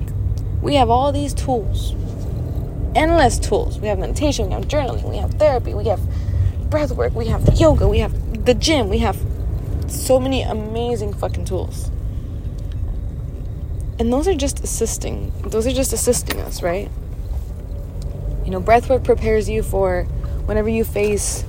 we 0.62 0.75
have 0.75 0.89
all 0.89 1.12
these 1.12 1.34
tools, 1.34 1.96
endless 2.96 3.39
tools. 3.39 3.77
We 3.77 3.89
have 3.89 4.00
meditation, 4.00 4.48
we 4.48 4.54
have 4.54 4.70
journaling, 4.70 5.04
we 5.10 5.18
have 5.18 5.34
therapy, 5.34 5.74
we 5.74 5.89
have 5.89 6.00
breath 6.70 6.94
work, 6.94 7.13
we 7.13 7.27
have 7.27 7.60
yoga, 7.60 7.89
we 7.89 8.00
have 8.00 8.46
the 8.46 8.54
gym, 8.54 8.88
we 8.88 9.00
have 9.00 9.22
so 9.88 10.18
many 10.18 10.44
amazing 10.44 11.13
fucking 11.13 11.44
tools. 11.44 11.92
And 14.00 14.13
those 14.13 14.27
are 14.27 14.36
just 14.36 14.63
assisting. 14.63 15.34
Those 15.44 15.66
are 15.66 15.72
just 15.72 15.92
assisting 15.92 16.39
us, 16.42 16.62
right? 16.62 16.89
You 18.46 18.51
know, 18.51 18.62
breathwork 18.62 19.04
prepares 19.04 19.50
you 19.50 19.63
for 19.63 20.04
whenever 20.46 20.70
you 20.70 20.84
face 20.84 21.44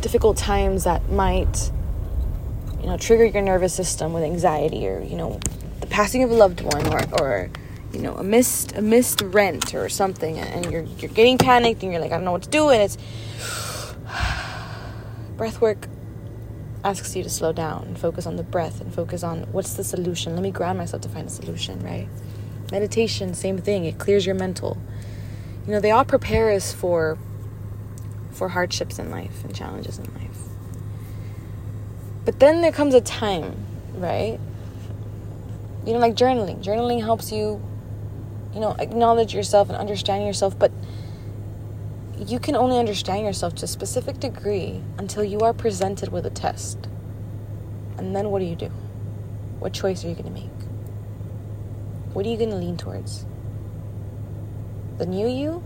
difficult 0.00 0.36
times 0.36 0.84
that 0.84 1.10
might, 1.10 1.70
you 2.80 2.86
know, 2.86 2.96
trigger 2.96 3.26
your 3.26 3.42
nervous 3.42 3.74
system 3.74 4.12
with 4.12 4.24
anxiety 4.24 4.88
or, 4.88 5.00
you 5.00 5.16
know, 5.16 5.40
the 5.80 5.86
passing 5.86 6.22
of 6.22 6.30
a 6.30 6.34
loved 6.34 6.62
one 6.62 6.86
or, 6.92 7.20
or 7.20 7.50
you 7.92 8.00
know, 8.00 8.14
a 8.14 8.24
missed 8.24 8.72
a 8.76 8.82
missed 8.82 9.20
rent 9.22 9.74
or 9.74 9.88
something 9.88 10.38
and 10.38 10.70
you're 10.70 10.82
you're 10.98 11.10
getting 11.12 11.38
panicked 11.38 11.82
and 11.82 11.92
you're 11.92 12.00
like, 12.00 12.10
I 12.10 12.16
don't 12.16 12.24
know 12.24 12.32
what 12.32 12.42
to 12.42 12.50
do 12.50 12.70
and 12.70 12.82
it's 12.82 12.98
breath 15.36 15.60
work 15.60 15.86
asks 16.84 17.16
you 17.16 17.22
to 17.22 17.30
slow 17.30 17.52
down 17.52 17.84
and 17.84 17.98
focus 17.98 18.26
on 18.26 18.36
the 18.36 18.42
breath 18.42 18.80
and 18.80 18.94
focus 18.94 19.22
on 19.22 19.44
what's 19.52 19.74
the 19.74 19.82
solution. 19.82 20.34
Let 20.34 20.42
me 20.42 20.50
ground 20.50 20.78
myself 20.78 21.02
to 21.02 21.08
find 21.08 21.26
a 21.26 21.30
solution, 21.30 21.82
right? 21.82 22.08
Meditation, 22.70 23.34
same 23.34 23.58
thing. 23.58 23.86
It 23.86 23.98
clears 23.98 24.26
your 24.26 24.34
mental. 24.34 24.76
You 25.66 25.72
know, 25.72 25.80
they 25.80 25.90
all 25.90 26.04
prepare 26.04 26.50
us 26.50 26.72
for 26.72 27.18
for 28.30 28.48
hardships 28.48 28.98
in 28.98 29.10
life 29.10 29.44
and 29.44 29.54
challenges 29.54 29.98
in 29.98 30.12
life. 30.14 30.38
But 32.24 32.40
then 32.40 32.62
there 32.62 32.72
comes 32.72 32.94
a 32.94 33.00
time, 33.00 33.54
right? 33.94 34.38
You 35.86 35.92
know, 35.92 35.98
like 35.98 36.14
journaling. 36.14 36.62
Journaling 36.62 37.00
helps 37.00 37.30
you, 37.30 37.62
you 38.52 38.60
know, 38.60 38.74
acknowledge 38.78 39.34
yourself 39.34 39.68
and 39.68 39.76
understand 39.78 40.26
yourself, 40.26 40.58
but 40.58 40.72
you 42.18 42.38
can 42.38 42.56
only 42.56 42.78
understand 42.78 43.24
yourself 43.24 43.54
to 43.56 43.64
a 43.64 43.68
specific 43.68 44.20
degree 44.20 44.82
until 44.98 45.24
you 45.24 45.40
are 45.40 45.52
presented 45.52 46.10
with 46.10 46.26
a 46.26 46.30
test. 46.30 46.78
And 47.98 48.14
then 48.14 48.30
what 48.30 48.40
do 48.40 48.44
you 48.44 48.56
do? 48.56 48.70
What 49.58 49.72
choice 49.72 50.04
are 50.04 50.08
you 50.08 50.14
going 50.14 50.26
to 50.26 50.30
make? 50.30 50.50
What 52.12 52.26
are 52.26 52.28
you 52.28 52.36
going 52.36 52.50
to 52.50 52.56
lean 52.56 52.76
towards? 52.76 53.26
The 54.98 55.06
new 55.06 55.28
you 55.28 55.62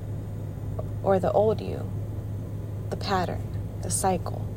or 1.03 1.19
the 1.19 1.33
old 1.33 1.61
you? 1.61 1.91
the 2.91 2.97
pattern, 2.97 3.43
the 3.83 3.91
cycle. 3.91 4.48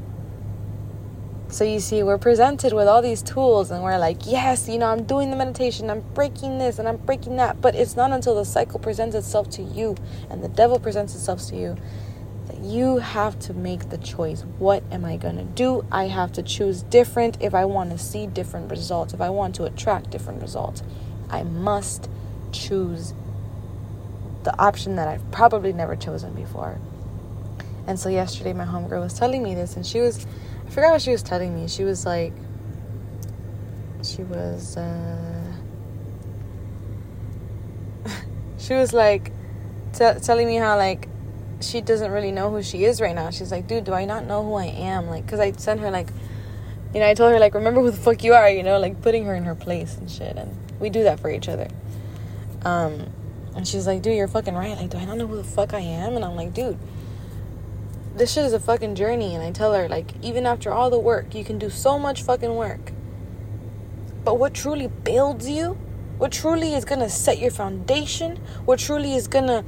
So 1.52 1.66
you 1.66 1.82
see, 1.82 2.02
we're 2.02 2.18
presented 2.18 2.72
with 2.72 2.88
all 2.88 3.02
these 3.02 3.22
tools, 3.22 3.72
and 3.72 3.84
we're 3.84 3.98
like, 3.98 4.26
yes, 4.26 4.70
you 4.70 4.78
know, 4.78 4.86
I'm 4.86 5.04
doing 5.04 5.32
the 5.32 5.36
meditation, 5.36 5.90
I'm 5.90 6.00
breaking 6.00 6.60
this, 6.60 6.80
and 6.80 6.88
I'm 6.88 6.96
breaking 6.96 7.36
that. 7.36 7.60
But 7.60 7.76
it's 7.76 7.98
not 7.98 8.12
until 8.12 8.36
the 8.36 8.46
cycle 8.46 8.80
presents 8.80 9.18
itself 9.18 9.50
to 9.52 9.62
you 9.62 9.98
and 10.30 10.42
the 10.42 10.48
devil 10.48 10.80
presents 10.80 11.14
itself 11.14 11.46
to 11.48 11.58
you 11.58 11.76
that 12.48 12.60
you 12.60 13.00
have 13.00 13.38
to 13.40 13.54
make 13.54 13.90
the 13.90 13.98
choice. 13.98 14.44
What 14.60 14.82
am 14.94 15.04
I 15.04 15.18
going 15.18 15.36
to 15.36 15.44
do? 15.44 15.86
I 15.92 16.06
have 16.06 16.32
to 16.34 16.42
choose 16.42 16.84
different 16.84 17.42
if 17.42 17.54
I 17.54 17.66
want 17.66 17.92
to 17.92 17.98
see 17.98 18.28
different 18.28 18.72
results, 18.72 19.14
if 19.14 19.20
I 19.20 19.30
want 19.30 19.54
to 19.56 19.66
attract 19.66 20.10
different 20.10 20.42
results. 20.42 20.84
I 21.30 21.44
must 21.44 22.10
choose 22.54 23.14
the 24.44 24.58
option 24.58 24.96
that 24.96 25.10
I've 25.10 25.30
probably 25.32 25.74
never 25.74 25.98
chosen 25.98 26.34
before. 26.34 26.80
And 27.88 28.00
so 28.00 28.08
yesterday, 28.08 28.54
my 28.54 28.66
homegirl 28.66 29.02
was 29.02 29.14
telling 29.14 29.44
me 29.44 29.54
this, 29.54 29.76
and 29.76 29.86
she 29.86 30.00
was, 30.00 30.26
I 30.72 30.74
forgot 30.74 30.92
what 30.94 31.02
she 31.02 31.12
was 31.12 31.22
telling 31.22 31.54
me. 31.54 31.68
She 31.68 31.84
was 31.84 32.06
like, 32.06 32.32
she 34.04 34.24
was, 34.24 34.78
uh, 34.78 35.54
she 38.58 38.76
was 38.76 38.94
like, 38.94 39.34
t- 39.92 40.14
telling 40.22 40.48
me 40.48 40.56
how, 40.56 40.78
like, 40.78 41.10
she 41.60 41.82
doesn't 41.82 42.10
really 42.10 42.32
know 42.32 42.50
who 42.50 42.64
she 42.64 42.86
is 42.86 43.02
right 43.02 43.14
now. 43.14 43.32
She's 43.32 43.52
like, 43.52 43.68
dude, 43.68 43.84
do 43.84 43.92
I 43.92 44.06
not 44.06 44.26
know 44.26 44.46
who 44.46 44.54
I 44.54 44.68
am? 44.68 45.08
Like, 45.08 45.26
because 45.26 45.42
I 45.42 45.52
sent 45.52 45.82
her, 45.82 45.92
like, 45.92 46.08
you 46.94 47.02
know, 47.02 47.10
I 47.10 47.16
told 47.16 47.34
her, 47.34 47.40
like, 47.40 47.54
remember 47.54 47.82
who 47.82 47.92
the 47.92 47.98
fuck 47.98 48.24
you 48.24 48.34
are, 48.34 48.50
you 48.50 48.64
know, 48.64 48.80
like, 48.80 49.02
putting 49.02 49.26
her 49.26 49.36
in 49.36 49.44
her 49.44 49.56
place 49.56 49.98
and 49.98 50.10
shit. 50.10 50.38
And 50.38 50.58
we 50.80 50.90
do 50.90 51.04
that 51.04 51.20
for 51.20 51.30
each 51.30 51.50
other. 51.50 51.68
Um, 52.64 53.08
and 53.58 53.68
she's 53.68 53.86
like, 53.86 54.04
dude, 54.04 54.16
you're 54.16 54.30
fucking 54.30 54.56
right. 54.56 54.78
Like, 54.78 54.90
do 54.90 54.98
I 54.98 55.04
not 55.04 55.18
know 55.18 55.28
who 55.28 55.36
the 55.36 55.44
fuck 55.44 55.74
I 55.74 55.82
am? 55.82 56.16
And 56.16 56.24
I'm 56.24 56.38
like, 56.38 56.54
dude, 56.54 56.80
this 58.16 58.34
shit 58.34 58.46
is 58.46 58.54
a 58.54 58.60
fucking 58.60 58.96
journey. 58.96 59.36
And 59.36 59.44
I 59.44 59.52
tell 59.52 59.74
her, 59.74 59.88
like, 59.88 60.12
even 60.22 60.46
after 60.46 60.72
all 60.72 60.90
the 60.90 61.00
work, 61.00 61.34
you 61.34 61.44
can 61.44 61.58
do 61.58 61.70
so 61.70 61.98
much 61.98 62.24
fucking 62.24 62.56
work. 62.56 62.92
But 64.24 64.38
what 64.38 64.54
truly 64.54 64.88
builds 64.88 65.50
you, 65.50 65.78
what 66.18 66.32
truly 66.32 66.74
is 66.74 66.86
gonna 66.86 67.10
set 67.10 67.40
your 67.40 67.52
foundation, 67.52 68.38
what 68.66 68.80
truly 68.80 69.16
is 69.16 69.28
gonna 69.28 69.64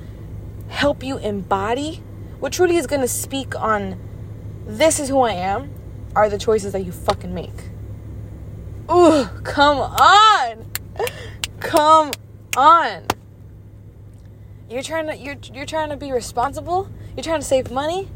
help 0.67 1.03
you 1.03 1.17
embody, 1.17 2.03
what 2.39 2.53
truly 2.53 2.77
is 2.77 2.85
gonna 2.85 3.07
speak 3.07 3.59
on 3.59 3.99
this 4.67 4.99
is 4.99 5.09
who 5.09 5.21
I 5.21 5.33
am, 5.33 5.73
are 6.15 6.29
the 6.29 6.37
choices 6.37 6.73
that 6.73 6.85
you 6.85 6.91
fucking 6.91 7.33
make. 7.33 7.49
Ooh, 8.91 9.25
come 9.43 9.79
on! 9.79 10.71
Come 11.59 12.11
on! 12.55 13.07
You're 14.69 14.83
trying 14.83 15.07
to 15.07 15.17
you're 15.17 15.35
you're 15.53 15.65
trying 15.65 15.89
to 15.89 15.95
be 15.95 16.11
responsible. 16.11 16.89
You're 17.15 17.23
trying 17.23 17.41
to 17.41 17.45
save 17.45 17.71
money 17.71 18.07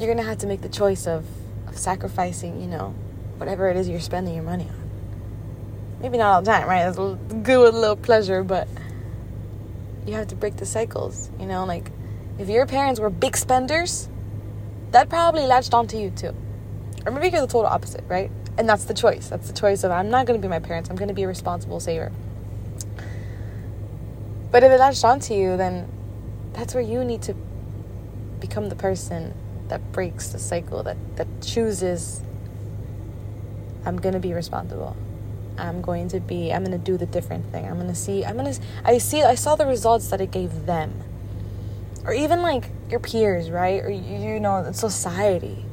you're 0.00 0.12
gonna 0.12 0.26
have 0.26 0.38
to 0.38 0.46
make 0.46 0.62
the 0.62 0.68
choice 0.68 1.06
of, 1.06 1.26
of 1.66 1.76
sacrificing, 1.76 2.60
you 2.60 2.66
know, 2.66 2.94
whatever 3.36 3.68
it 3.68 3.76
is 3.76 3.86
you're 3.86 4.00
spending 4.00 4.34
your 4.34 4.42
money 4.42 4.64
on. 4.64 4.90
Maybe 6.00 6.16
not 6.16 6.32
all 6.32 6.40
the 6.40 6.50
time, 6.50 6.66
right? 6.66 6.88
It's 6.88 6.96
good 6.96 7.60
with 7.60 7.74
a 7.74 7.78
little 7.78 7.96
pleasure, 7.96 8.42
but 8.42 8.66
you 10.06 10.14
have 10.14 10.28
to 10.28 10.36
break 10.36 10.56
the 10.56 10.64
cycles, 10.64 11.30
you 11.38 11.44
know, 11.44 11.66
like 11.66 11.90
if 12.38 12.48
your 12.48 12.64
parents 12.64 12.98
were 12.98 13.10
big 13.10 13.36
spenders, 13.36 14.08
that 14.92 15.10
probably 15.10 15.42
latched 15.42 15.74
onto 15.74 15.98
you 15.98 16.10
too. 16.10 16.34
Or 17.04 17.12
maybe 17.12 17.28
you're 17.28 17.42
the 17.42 17.46
total 17.46 17.66
opposite, 17.66 18.04
right? 18.08 18.30
And 18.56 18.66
that's 18.66 18.84
the 18.84 18.94
choice. 18.94 19.28
That's 19.28 19.48
the 19.48 19.58
choice 19.58 19.84
of 19.84 19.90
I'm 19.90 20.08
not 20.08 20.24
gonna 20.24 20.38
be 20.38 20.48
my 20.48 20.60
parents, 20.60 20.88
I'm 20.88 20.96
gonna 20.96 21.12
be 21.12 21.24
a 21.24 21.28
responsible 21.28 21.78
saver. 21.78 22.10
But 24.50 24.64
if 24.64 24.72
it 24.72 24.80
latched 24.80 25.04
onto 25.04 25.34
you, 25.34 25.58
then 25.58 25.86
that's 26.54 26.74
where 26.74 26.82
you 26.82 27.04
need 27.04 27.20
to 27.22 27.34
become 28.40 28.70
the 28.70 28.74
person 28.74 29.34
that 29.70 29.92
breaks 29.92 30.28
the 30.28 30.38
cycle 30.38 30.82
that 30.82 30.96
that 31.16 31.26
chooses 31.40 32.22
I'm 33.84 33.96
going 33.96 34.12
to 34.12 34.20
be 34.20 34.32
responsible. 34.32 34.96
I'm 35.56 35.82
going 35.82 36.08
to 36.08 36.20
be 36.20 36.52
I'm 36.52 36.64
going 36.64 36.78
to 36.78 36.84
do 36.84 36.96
the 36.96 37.06
different 37.06 37.50
thing. 37.50 37.66
I'm 37.66 37.76
going 37.76 37.88
to 37.88 37.94
see 37.94 38.24
I'm 38.24 38.36
going 38.36 38.52
to 38.52 38.60
I 38.84 38.98
see 38.98 39.22
I 39.22 39.34
saw 39.34 39.56
the 39.56 39.66
results 39.66 40.08
that 40.10 40.20
it 40.20 40.30
gave 40.30 40.66
them. 40.66 41.02
Or 42.04 42.12
even 42.12 42.42
like 42.42 42.70
your 42.90 43.00
peers, 43.00 43.50
right? 43.50 43.82
Or 43.82 43.90
you, 43.90 44.18
you 44.18 44.40
know, 44.40 44.70
society. 44.72 45.64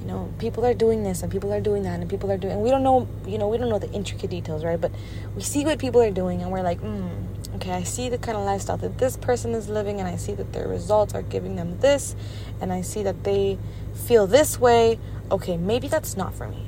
You 0.00 0.06
know, 0.06 0.32
people 0.38 0.64
are 0.66 0.74
doing 0.74 1.02
this 1.02 1.22
and 1.22 1.32
people 1.32 1.52
are 1.52 1.60
doing 1.60 1.82
that 1.82 2.00
and 2.00 2.08
people 2.08 2.30
are 2.30 2.36
doing 2.36 2.54
and 2.54 2.62
we 2.62 2.70
don't 2.70 2.82
know, 2.82 3.08
you 3.26 3.38
know, 3.38 3.48
we 3.48 3.56
don't 3.58 3.70
know 3.70 3.78
the 3.78 3.90
intricate 3.90 4.30
details, 4.30 4.64
right? 4.64 4.80
But 4.80 4.92
we 5.34 5.42
see 5.42 5.64
what 5.64 5.78
people 5.78 6.00
are 6.00 6.10
doing 6.10 6.42
and 6.42 6.50
we're 6.52 6.62
like, 6.62 6.78
"Hmm, 6.80 7.08
okay, 7.56 7.72
I 7.72 7.82
see 7.82 8.08
the 8.08 8.18
kind 8.18 8.36
of 8.36 8.44
lifestyle 8.44 8.76
that 8.78 8.98
this 8.98 9.16
person 9.16 9.52
is 9.52 9.68
living, 9.68 10.00
and 10.00 10.08
I 10.08 10.16
see 10.16 10.34
that 10.34 10.52
their 10.52 10.68
results 10.68 11.14
are 11.14 11.22
giving 11.22 11.56
them 11.56 11.78
this, 11.80 12.16
and 12.60 12.72
I 12.72 12.80
see 12.82 13.02
that 13.02 13.24
they 13.24 13.58
feel 13.94 14.26
this 14.26 14.58
way. 14.58 14.98
Okay, 15.30 15.56
maybe 15.56 15.88
that's 15.88 16.16
not 16.16 16.34
for 16.34 16.48
me. 16.48 16.66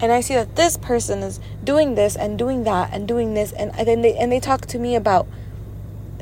And 0.00 0.12
I 0.12 0.20
see 0.20 0.34
that 0.34 0.56
this 0.56 0.76
person 0.76 1.20
is 1.20 1.40
doing 1.64 1.94
this 1.94 2.16
and 2.16 2.38
doing 2.38 2.64
that 2.64 2.92
and 2.92 3.08
doing 3.08 3.34
this, 3.34 3.52
and 3.52 3.72
then 3.74 4.02
they 4.02 4.16
and 4.16 4.30
they 4.30 4.40
talk 4.40 4.66
to 4.66 4.78
me 4.78 4.94
about 4.94 5.26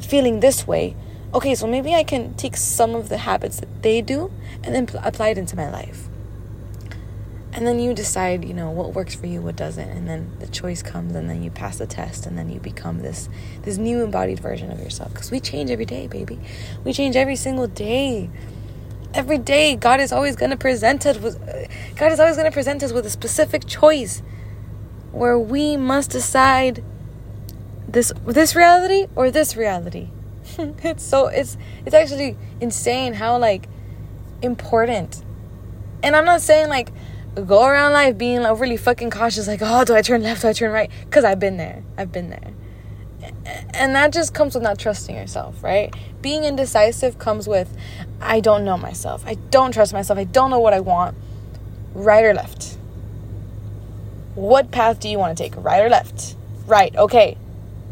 feeling 0.01 0.41
this 0.41 0.67
way. 0.67 0.97
Okay, 1.33 1.55
so 1.55 1.67
maybe 1.67 1.95
I 1.95 2.05
can 2.05 2.35
take 2.35 2.57
some 2.57 2.95
of 2.95 3.09
the 3.09 3.19
habits 3.19 3.59
that 3.61 3.83
they 3.83 4.01
do 4.01 4.31
and 4.63 4.75
then 4.75 4.89
apply 5.03 5.31
it 5.31 5.39
into 5.39 5.57
my 5.57 5.69
life 5.69 6.09
and 7.55 7.65
then 7.65 7.79
you 7.79 7.95
decide 7.95 8.45
you 8.45 8.53
know 8.53 8.71
what 8.71 8.95
works 8.95 9.15
for 9.15 9.27
you 9.27 9.41
what 9.41 9.55
doesn't. 9.55 9.89
And 9.89 10.09
then 10.09 10.33
the 10.41 10.49
choice 10.49 10.83
comes 10.83 11.15
and 11.15 11.31
then 11.31 11.43
you 11.43 11.51
pass 11.51 11.79
the 11.79 11.87
test 11.87 12.27
and 12.27 12.37
then 12.37 12.51
you 12.51 12.59
become 12.59 12.99
this 12.99 13.29
this 13.63 13.79
new 13.79 14.03
embodied 14.03 14.41
version 14.41 14.73
of 14.73 14.81
yourself. 14.81 15.13
Because 15.13 15.31
we 15.31 15.39
change 15.39 15.71
every 15.71 15.85
day 15.85 16.09
baby. 16.09 16.41
We 16.85 16.93
change 16.93 17.15
every 17.15 17.37
single 17.37 17.69
day. 17.69 18.29
Every 19.15 19.39
day 19.39 19.77
god 19.77 20.01
is 20.01 20.11
always 20.13 20.35
going 20.35 20.51
to 20.51 20.57
present 20.57 21.07
us 21.07 21.19
with 21.19 21.39
god 21.97 22.11
is 22.11 22.19
always 22.19 22.37
going 22.37 22.51
to 22.51 22.55
present 22.55 22.83
us 22.83 22.93
with 22.93 23.07
a 23.07 23.11
specific 23.11 23.67
choice 23.67 24.21
where 25.13 25.39
we 25.39 25.77
must 25.77 26.11
decide 26.11 26.83
this 27.87 28.13
this 28.27 28.57
reality 28.57 29.07
or 29.15 29.31
this 29.31 29.57
reality. 29.57 30.09
It's 30.59 31.05
so 31.05 31.29
it's 31.29 31.57
it's 31.87 31.95
actually 31.95 32.37
insane 32.61 33.15
how 33.15 33.39
like 33.39 33.69
important. 34.43 35.23
And 36.03 36.15
i'm 36.17 36.27
not 36.27 36.43
saying 36.43 36.69
like 36.69 36.91
go 37.35 37.65
around 37.65 37.93
life 37.93 38.17
being 38.17 38.43
like 38.43 38.59
really 38.59 38.77
fucking 38.77 39.11
cautious, 39.11 39.49
like, 39.49 39.61
oh, 39.63 39.85
do 39.85 39.95
I 39.95 40.03
turn 40.03 40.23
left? 40.23 40.43
Do 40.43 40.49
I 40.49 40.53
turn 40.53 40.73
right? 40.73 40.91
Because 41.05 41.25
I've 41.25 41.41
been 41.41 41.57
there. 41.57 41.83
I've 41.97 42.13
been 42.13 42.31
there. 42.31 42.53
And 43.73 43.95
that 43.95 44.13
just 44.13 44.35
comes 44.35 44.55
with 44.55 44.63
not 44.63 44.79
trusting 44.79 45.15
yourself, 45.15 45.63
right? 45.63 45.95
Being 46.21 46.45
indecisive 46.45 47.19
comes 47.19 47.49
with, 47.49 47.77
I 48.21 48.41
don't 48.41 48.65
know 48.65 48.77
myself. 48.77 49.25
I 49.27 49.35
don't 49.35 49.73
trust 49.73 49.93
myself. 49.93 50.19
I 50.19 50.25
don't 50.25 50.51
know 50.51 50.61
what 50.61 50.73
I 50.73 50.81
want. 50.81 51.17
Right 51.95 52.25
or 52.25 52.35
left? 52.35 52.77
What 54.35 54.71
path 54.71 55.01
do 55.01 55.09
you 55.09 55.19
want 55.19 55.37
to 55.37 55.43
take? 55.43 55.55
Right 55.57 55.81
or 55.81 55.89
left? 55.89 56.37
Right. 56.67 56.95
Okay. 56.97 57.37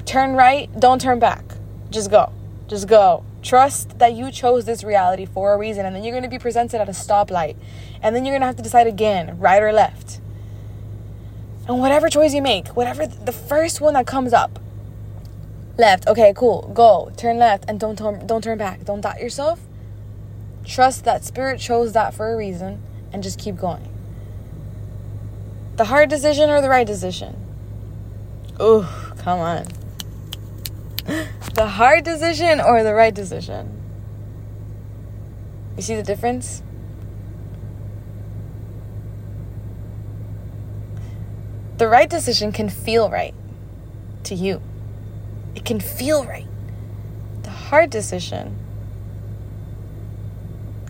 Turn 0.04 0.34
right. 0.34 0.68
Don't 0.78 1.00
turn 1.00 1.18
back. 1.18 1.44
Just 1.90 2.10
go. 2.10 2.32
Just 2.68 2.88
go. 2.88 3.24
Trust 3.42 3.98
that 3.98 4.14
you 4.14 4.30
chose 4.30 4.64
this 4.64 4.84
reality 4.84 5.26
for 5.26 5.52
a 5.52 5.58
reason, 5.58 5.84
and 5.84 5.94
then 5.94 6.04
you're 6.04 6.12
going 6.12 6.22
to 6.22 6.28
be 6.28 6.38
presented 6.38 6.80
at 6.80 6.88
a 6.88 6.92
stoplight, 6.92 7.56
and 8.00 8.14
then 8.14 8.24
you're 8.24 8.32
going 8.32 8.40
to 8.40 8.46
have 8.46 8.56
to 8.56 8.62
decide 8.62 8.86
again, 8.86 9.38
right 9.38 9.62
or 9.62 9.72
left. 9.72 10.20
And 11.68 11.80
whatever 11.80 12.08
choice 12.08 12.34
you 12.34 12.42
make, 12.42 12.68
whatever 12.68 13.06
the 13.06 13.32
first 13.32 13.80
one 13.80 13.94
that 13.94 14.06
comes 14.06 14.32
up, 14.32 14.58
left. 15.78 16.06
Okay, 16.06 16.32
cool. 16.36 16.70
Go. 16.74 17.12
Turn 17.16 17.38
left 17.38 17.64
and 17.68 17.78
don't 17.78 17.96
turn 17.96 18.26
don't 18.26 18.42
turn 18.42 18.58
back. 18.58 18.84
Don't 18.84 19.00
doubt 19.00 19.20
yourself. 19.20 19.60
Trust 20.64 21.04
that 21.04 21.24
spirit 21.24 21.60
chose 21.60 21.92
that 21.92 22.14
for 22.14 22.32
a 22.32 22.36
reason 22.36 22.82
and 23.12 23.22
just 23.22 23.38
keep 23.38 23.56
going. 23.56 23.88
The 25.76 25.86
hard 25.86 26.08
decision 26.08 26.50
or 26.50 26.60
the 26.60 26.68
right 26.68 26.86
decision? 26.86 27.36
Oh, 28.60 29.14
come 29.18 29.40
on. 29.40 29.66
The 31.04 31.66
hard 31.66 32.04
decision 32.04 32.60
or 32.60 32.82
the 32.82 32.94
right 32.94 33.14
decision? 33.14 33.80
You 35.76 35.82
see 35.82 35.94
the 35.94 36.02
difference? 36.02 36.62
The 41.78 41.88
right 41.88 42.08
decision 42.08 42.52
can 42.52 42.68
feel 42.68 43.10
right 43.10 43.34
to 44.24 44.34
you. 44.34 44.62
It 45.54 45.64
can 45.64 45.80
feel 45.80 46.24
right. 46.24 46.46
The 47.42 47.50
hard 47.50 47.90
decision 47.90 48.58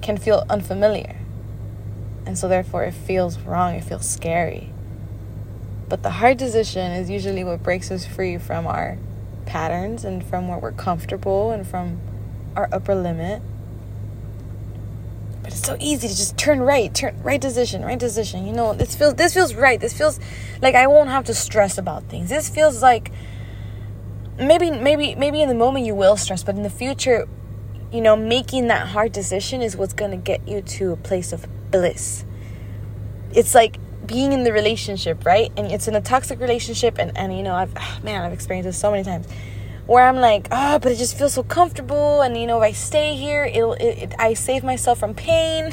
can 0.02 0.18
feel 0.18 0.44
unfamiliar. 0.50 1.16
And 2.26 2.36
so, 2.36 2.48
therefore, 2.48 2.84
it 2.84 2.92
feels 2.92 3.38
wrong, 3.38 3.74
it 3.74 3.84
feels 3.84 4.08
scary. 4.08 4.70
But 5.88 6.02
the 6.02 6.10
hard 6.10 6.36
decision 6.36 6.92
is 6.92 7.10
usually 7.10 7.44
what 7.44 7.62
breaks 7.62 7.90
us 7.90 8.06
free 8.06 8.38
from 8.38 8.66
our 8.66 8.98
patterns 9.46 10.04
and 10.04 10.24
from 10.24 10.48
where 10.48 10.58
we're 10.58 10.72
comfortable 10.72 11.50
and 11.50 11.66
from 11.66 12.00
our 12.56 12.68
upper 12.72 12.94
limit. 12.94 13.42
But 15.42 15.52
it's 15.52 15.66
so 15.66 15.76
easy 15.80 16.08
to 16.08 16.16
just 16.16 16.38
turn 16.38 16.60
right, 16.60 16.94
turn 16.94 17.20
right 17.22 17.40
decision, 17.40 17.84
right 17.84 17.98
decision. 17.98 18.46
You 18.46 18.52
know, 18.52 18.74
this 18.74 18.94
feels 18.94 19.14
this 19.14 19.34
feels 19.34 19.54
right. 19.54 19.80
This 19.80 19.92
feels 19.92 20.20
like 20.60 20.74
I 20.74 20.86
won't 20.86 21.10
have 21.10 21.24
to 21.24 21.34
stress 21.34 21.78
about 21.78 22.04
things. 22.04 22.28
This 22.28 22.48
feels 22.48 22.80
like 22.82 23.10
maybe 24.38 24.70
maybe 24.70 25.14
maybe 25.14 25.42
in 25.42 25.48
the 25.48 25.54
moment 25.54 25.84
you 25.84 25.94
will 25.94 26.16
stress, 26.16 26.42
but 26.44 26.54
in 26.54 26.62
the 26.62 26.70
future 26.70 27.26
you 27.92 28.00
know, 28.00 28.16
making 28.16 28.68
that 28.68 28.88
hard 28.88 29.12
decision 29.12 29.60
is 29.60 29.76
what's 29.76 29.92
going 29.92 30.10
to 30.10 30.16
get 30.16 30.48
you 30.48 30.62
to 30.62 30.92
a 30.92 30.96
place 30.96 31.32
of 31.32 31.46
bliss. 31.70 32.24
It's 33.34 33.54
like 33.54 33.76
being 34.06 34.32
in 34.32 34.44
the 34.44 34.52
relationship, 34.52 35.24
right? 35.24 35.52
And 35.56 35.70
it's 35.70 35.88
in 35.88 35.94
a 35.94 36.00
toxic 36.00 36.40
relationship, 36.40 36.98
and, 36.98 37.16
and 37.16 37.36
you 37.36 37.42
know, 37.42 37.54
I've, 37.54 37.72
ah, 37.76 38.00
man, 38.02 38.22
I've 38.22 38.32
experienced 38.32 38.66
this 38.66 38.78
so 38.78 38.90
many 38.90 39.04
times 39.04 39.26
where 39.86 40.06
I'm 40.06 40.16
like, 40.16 40.48
oh, 40.50 40.78
but 40.78 40.92
it 40.92 40.96
just 40.96 41.16
feels 41.18 41.34
so 41.34 41.42
comfortable, 41.42 42.22
and 42.22 42.36
you 42.36 42.46
know, 42.46 42.58
if 42.58 42.64
I 42.64 42.72
stay 42.72 43.14
here, 43.16 43.44
it'll, 43.44 43.74
it, 43.74 43.98
it 43.98 44.14
I 44.18 44.34
save 44.34 44.64
myself 44.64 44.98
from 44.98 45.14
pain, 45.14 45.72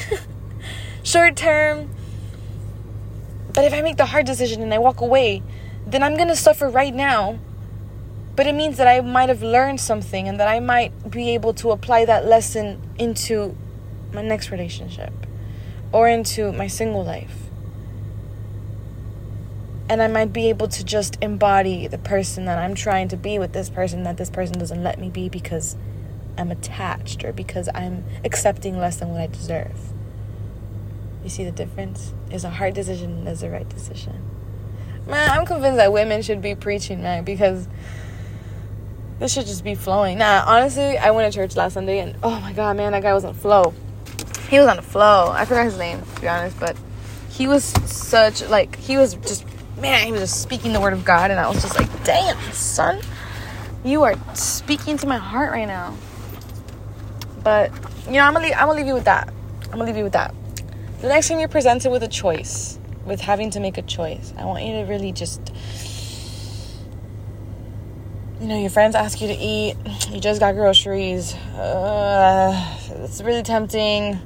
short 1.03 1.35
term. 1.35 1.89
But 3.53 3.65
if 3.65 3.73
I 3.73 3.81
make 3.81 3.97
the 3.97 4.05
hard 4.05 4.25
decision 4.25 4.61
and 4.61 4.73
I 4.73 4.77
walk 4.77 5.01
away, 5.01 5.41
then 5.85 6.03
I'm 6.03 6.15
gonna 6.15 6.35
suffer 6.35 6.69
right 6.69 6.93
now 6.93 7.39
but 8.39 8.47
it 8.47 8.55
means 8.55 8.77
that 8.77 8.87
I 8.87 9.01
might 9.01 9.27
have 9.27 9.43
learned 9.43 9.81
something 9.81 10.29
and 10.29 10.39
that 10.39 10.47
I 10.47 10.61
might 10.61 11.11
be 11.11 11.31
able 11.31 11.53
to 11.55 11.71
apply 11.71 12.05
that 12.05 12.25
lesson 12.25 12.81
into 12.97 13.53
my 14.13 14.21
next 14.21 14.49
relationship 14.49 15.11
or 15.91 16.07
into 16.07 16.53
my 16.53 16.67
single 16.67 17.03
life. 17.03 17.48
And 19.89 20.03
I 20.03 20.07
might 20.07 20.31
be 20.31 20.49
able 20.49 20.67
to 20.67 20.83
just 20.83 21.17
embody 21.21 21.87
the 21.87 21.97
person 21.97 22.45
that 22.45 22.59
I'm 22.59 22.75
trying 22.75 23.07
to 23.07 23.17
be 23.17 23.39
with 23.39 23.53
this 23.53 23.69
person 23.69 24.03
that 24.03 24.17
this 24.17 24.29
person 24.29 24.59
doesn't 24.59 24.83
let 24.83 24.99
me 24.99 25.09
be 25.09 25.29
because 25.29 25.75
I'm 26.37 26.51
attached 26.51 27.25
or 27.25 27.33
because 27.33 27.67
I'm 27.73 28.05
accepting 28.23 28.77
less 28.77 28.97
than 28.97 29.09
what 29.09 29.21
I 29.21 29.27
deserve. 29.27 29.77
You 31.23 31.29
see 31.29 31.43
the 31.43 31.51
difference? 31.51 32.13
Is 32.31 32.43
a 32.43 32.49
hard 32.51 32.75
decision 32.75 33.11
and 33.17 33.27
is 33.27 33.41
a 33.41 33.49
right 33.49 33.67
decision. 33.67 34.21
Man, 35.07 35.29
I'm 35.31 35.45
convinced 35.45 35.77
that 35.77 35.91
women 35.91 36.21
should 36.21 36.41
be 36.41 36.53
preaching, 36.53 37.01
man, 37.01 37.23
because 37.23 37.67
this 39.17 39.33
should 39.33 39.47
just 39.47 39.63
be 39.63 39.73
flowing. 39.73 40.19
Nah, 40.19 40.43
honestly, 40.45 40.97
I 40.97 41.11
went 41.11 41.33
to 41.33 41.35
church 41.35 41.55
last 41.55 41.73
Sunday 41.73 41.99
and 41.99 42.15
oh 42.21 42.39
my 42.39 42.53
god, 42.53 42.77
man, 42.77 42.91
that 42.91 43.01
guy 43.01 43.13
was 43.13 43.25
on 43.25 43.33
flow. 43.33 43.73
He 44.49 44.59
was 44.59 44.67
on 44.67 44.77
the 44.77 44.83
flow. 44.83 45.31
I 45.31 45.45
forgot 45.45 45.65
his 45.65 45.77
name, 45.77 46.01
to 46.15 46.21
be 46.21 46.27
honest, 46.27 46.59
but 46.59 46.77
he 47.29 47.47
was 47.47 47.63
such 47.63 48.47
like 48.49 48.75
he 48.77 48.97
was 48.97 49.15
just 49.15 49.45
man, 49.77 50.05
he 50.05 50.11
was 50.11 50.21
just 50.21 50.41
speaking 50.41 50.73
the 50.73 50.79
word 50.79 50.93
of 50.93 51.05
God 51.05 51.31
and 51.31 51.39
I 51.39 51.47
was 51.47 51.61
just 51.61 51.79
like, 51.79 52.03
damn, 52.03 52.37
son, 52.51 53.01
you 53.83 54.03
are 54.03 54.15
speaking 54.35 54.97
to 54.97 55.07
my 55.07 55.17
heart 55.17 55.51
right 55.51 55.67
now. 55.67 55.95
But 57.43 57.71
you 58.05 58.13
know, 58.13 58.21
I'm 58.21 58.33
gonna 58.33 58.45
leave, 58.45 58.55
I'm 58.55 58.67
gonna 58.67 58.79
leave 58.79 58.87
you 58.87 58.93
with 58.93 59.05
that. 59.05 59.31
I'm 59.65 59.71
gonna 59.71 59.85
leave 59.85 59.97
you 59.97 60.03
with 60.03 60.13
that. 60.13 60.33
The 61.01 61.07
next 61.07 61.29
time 61.29 61.39
you're 61.39 61.47
presented 61.47 61.91
with 61.91 62.03
a 62.03 62.07
choice, 62.07 62.77
with 63.05 63.21
having 63.21 63.51
to 63.51 63.59
make 63.59 63.77
a 63.77 63.81
choice, 63.81 64.33
I 64.37 64.45
want 64.45 64.63
you 64.65 64.73
to 64.73 64.83
really 64.83 65.11
just 65.11 65.53
you 68.39 68.47
know, 68.47 68.57
your 68.57 68.69
friends 68.69 68.95
ask 68.95 69.19
you 69.19 69.27
to 69.27 69.35
eat, 69.35 69.75
you 70.09 70.21
just 70.21 70.39
got 70.39 70.55
groceries, 70.55 71.35
uh, 71.55 72.77
it's 73.03 73.21
really 73.21 73.43
tempting. 73.43 74.17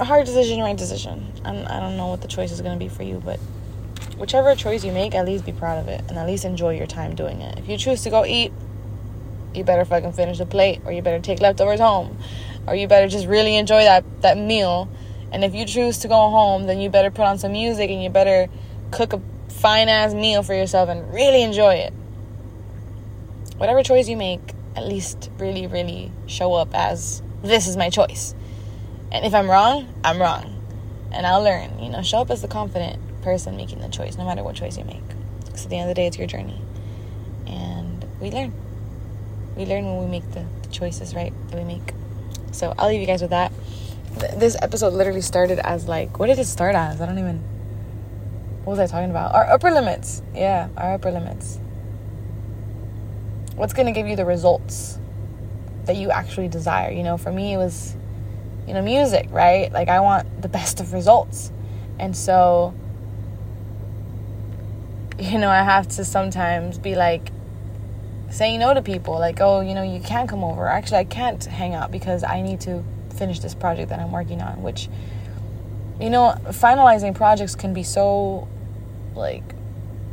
A 0.00 0.04
hard 0.04 0.26
decision, 0.26 0.60
right 0.60 0.76
decision. 0.76 1.32
I'm, 1.44 1.66
I 1.66 1.80
don't 1.80 1.96
know 1.96 2.06
what 2.06 2.20
the 2.20 2.28
choice 2.28 2.52
is 2.52 2.60
going 2.60 2.78
to 2.78 2.84
be 2.84 2.88
for 2.88 3.02
you, 3.02 3.20
but 3.24 3.40
whichever 4.16 4.54
choice 4.54 4.84
you 4.84 4.92
make, 4.92 5.12
at 5.12 5.26
least 5.26 5.44
be 5.44 5.50
proud 5.50 5.78
of 5.78 5.88
it 5.88 6.04
and 6.08 6.16
at 6.16 6.24
least 6.24 6.44
enjoy 6.44 6.76
your 6.76 6.86
time 6.86 7.16
doing 7.16 7.40
it. 7.40 7.58
If 7.58 7.68
you 7.68 7.76
choose 7.76 8.04
to 8.04 8.10
go 8.10 8.24
eat, 8.24 8.52
you 9.54 9.64
better 9.64 9.84
fucking 9.84 10.12
finish 10.12 10.38
the 10.38 10.46
plate 10.46 10.80
or 10.84 10.92
you 10.92 11.02
better 11.02 11.18
take 11.18 11.40
leftovers 11.40 11.80
home 11.80 12.16
or 12.68 12.76
you 12.76 12.86
better 12.86 13.08
just 13.08 13.26
really 13.26 13.56
enjoy 13.56 13.82
that, 13.82 14.04
that 14.22 14.38
meal. 14.38 14.88
And 15.32 15.42
if 15.42 15.52
you 15.52 15.64
choose 15.64 15.98
to 15.98 16.08
go 16.08 16.30
home, 16.30 16.66
then 16.66 16.78
you 16.78 16.90
better 16.90 17.10
put 17.10 17.24
on 17.24 17.38
some 17.38 17.50
music 17.50 17.90
and 17.90 18.00
you 18.00 18.08
better 18.08 18.48
cook 18.92 19.12
a 19.12 19.20
fine 19.48 19.88
ass 19.88 20.14
meal 20.14 20.44
for 20.44 20.54
yourself 20.54 20.88
and 20.88 21.12
really 21.12 21.42
enjoy 21.42 21.74
it. 21.74 21.92
Whatever 23.56 23.82
choice 23.82 24.08
you 24.08 24.16
make, 24.16 24.54
at 24.76 24.86
least 24.86 25.28
really, 25.38 25.66
really 25.66 26.12
show 26.26 26.54
up 26.54 26.68
as 26.72 27.20
this 27.42 27.66
is 27.66 27.76
my 27.76 27.90
choice. 27.90 28.36
And 29.10 29.24
if 29.24 29.34
I'm 29.34 29.48
wrong, 29.48 29.92
I'm 30.04 30.20
wrong. 30.20 30.54
And 31.12 31.26
I'll 31.26 31.42
learn. 31.42 31.78
You 31.78 31.90
know, 31.90 32.02
show 32.02 32.18
up 32.18 32.30
as 32.30 32.42
the 32.42 32.48
confident 32.48 33.00
person 33.22 33.56
making 33.56 33.80
the 33.80 33.88
choice, 33.88 34.16
no 34.16 34.24
matter 34.24 34.42
what 34.42 34.54
choice 34.54 34.76
you 34.76 34.84
make. 34.84 35.02
Because 35.44 35.64
at 35.64 35.70
the 35.70 35.78
end 35.78 35.90
of 35.90 35.96
the 35.96 36.00
day, 36.00 36.06
it's 36.06 36.18
your 36.18 36.26
journey. 36.26 36.60
And 37.46 38.04
we 38.20 38.30
learn. 38.30 38.52
We 39.56 39.64
learn 39.64 39.86
when 39.86 40.04
we 40.04 40.06
make 40.06 40.30
the, 40.32 40.44
the 40.62 40.68
choices, 40.68 41.14
right? 41.14 41.32
That 41.50 41.58
we 41.58 41.64
make. 41.64 41.94
So 42.52 42.74
I'll 42.78 42.88
leave 42.88 43.00
you 43.00 43.06
guys 43.06 43.22
with 43.22 43.30
that. 43.30 43.52
Th- 44.20 44.32
this 44.32 44.56
episode 44.60 44.92
literally 44.92 45.22
started 45.22 45.58
as 45.58 45.88
like, 45.88 46.18
what 46.18 46.26
did 46.26 46.38
it 46.38 46.46
start 46.46 46.74
as? 46.74 47.00
I 47.00 47.06
don't 47.06 47.18
even 47.18 47.42
what 48.68 48.76
was 48.76 48.80
I 48.80 48.86
talking 48.86 49.08
about? 49.08 49.34
Our 49.34 49.46
upper 49.46 49.70
limits. 49.70 50.20
Yeah, 50.34 50.68
our 50.76 50.92
upper 50.92 51.10
limits. 51.10 51.58
What's 53.54 53.72
going 53.72 53.86
to 53.86 53.92
give 53.92 54.06
you 54.06 54.14
the 54.14 54.26
results 54.26 54.98
that 55.86 55.96
you 55.96 56.10
actually 56.10 56.48
desire? 56.48 56.90
You 56.90 57.02
know, 57.02 57.16
for 57.16 57.32
me, 57.32 57.54
it 57.54 57.56
was, 57.56 57.96
you 58.68 58.74
know, 58.74 58.82
music, 58.82 59.28
right? 59.30 59.72
Like, 59.72 59.88
I 59.88 60.00
want 60.00 60.42
the 60.42 60.48
best 60.48 60.80
of 60.80 60.92
results. 60.92 61.50
And 61.98 62.16
so, 62.16 62.74
you 65.18 65.38
know, 65.38 65.50
I 65.50 65.62
have 65.62 65.88
to 65.88 66.04
sometimes 66.04 66.78
be 66.78 66.94
like, 66.94 67.32
saying 68.30 68.60
no 68.60 68.74
to 68.74 68.82
people 68.82 69.18
like 69.18 69.40
oh 69.40 69.60
you 69.60 69.72
know 69.72 69.82
you 69.82 70.00
can't 70.00 70.28
come 70.28 70.44
over 70.44 70.68
actually 70.68 70.98
i 70.98 71.04
can't 71.04 71.42
hang 71.46 71.72
out 71.72 71.90
because 71.90 72.22
i 72.22 72.42
need 72.42 72.60
to 72.60 72.84
finish 73.16 73.40
this 73.40 73.54
project 73.54 73.88
that 73.88 73.98
i'm 73.98 74.12
working 74.12 74.42
on 74.42 74.62
which 74.62 74.90
you 75.98 76.10
know 76.10 76.34
finalizing 76.48 77.14
projects 77.14 77.54
can 77.54 77.72
be 77.72 77.82
so 77.82 78.46
like, 79.18 79.42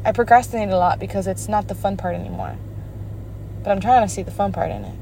I 0.04 0.12
procrastinate 0.12 0.70
a 0.70 0.78
lot 0.78 1.00
because 1.00 1.28
it's 1.28 1.48
not 1.48 1.68
the 1.68 1.76
fun 1.76 1.96
part 1.96 2.16
anymore. 2.16 2.58
But 3.64 3.72
I'm 3.72 3.80
trying 3.80 4.06
to 4.06 4.14
see 4.14 4.24
the 4.24 4.32
fun 4.32 4.52
part 4.52 4.72
in 4.72 4.84
it. 4.84 4.96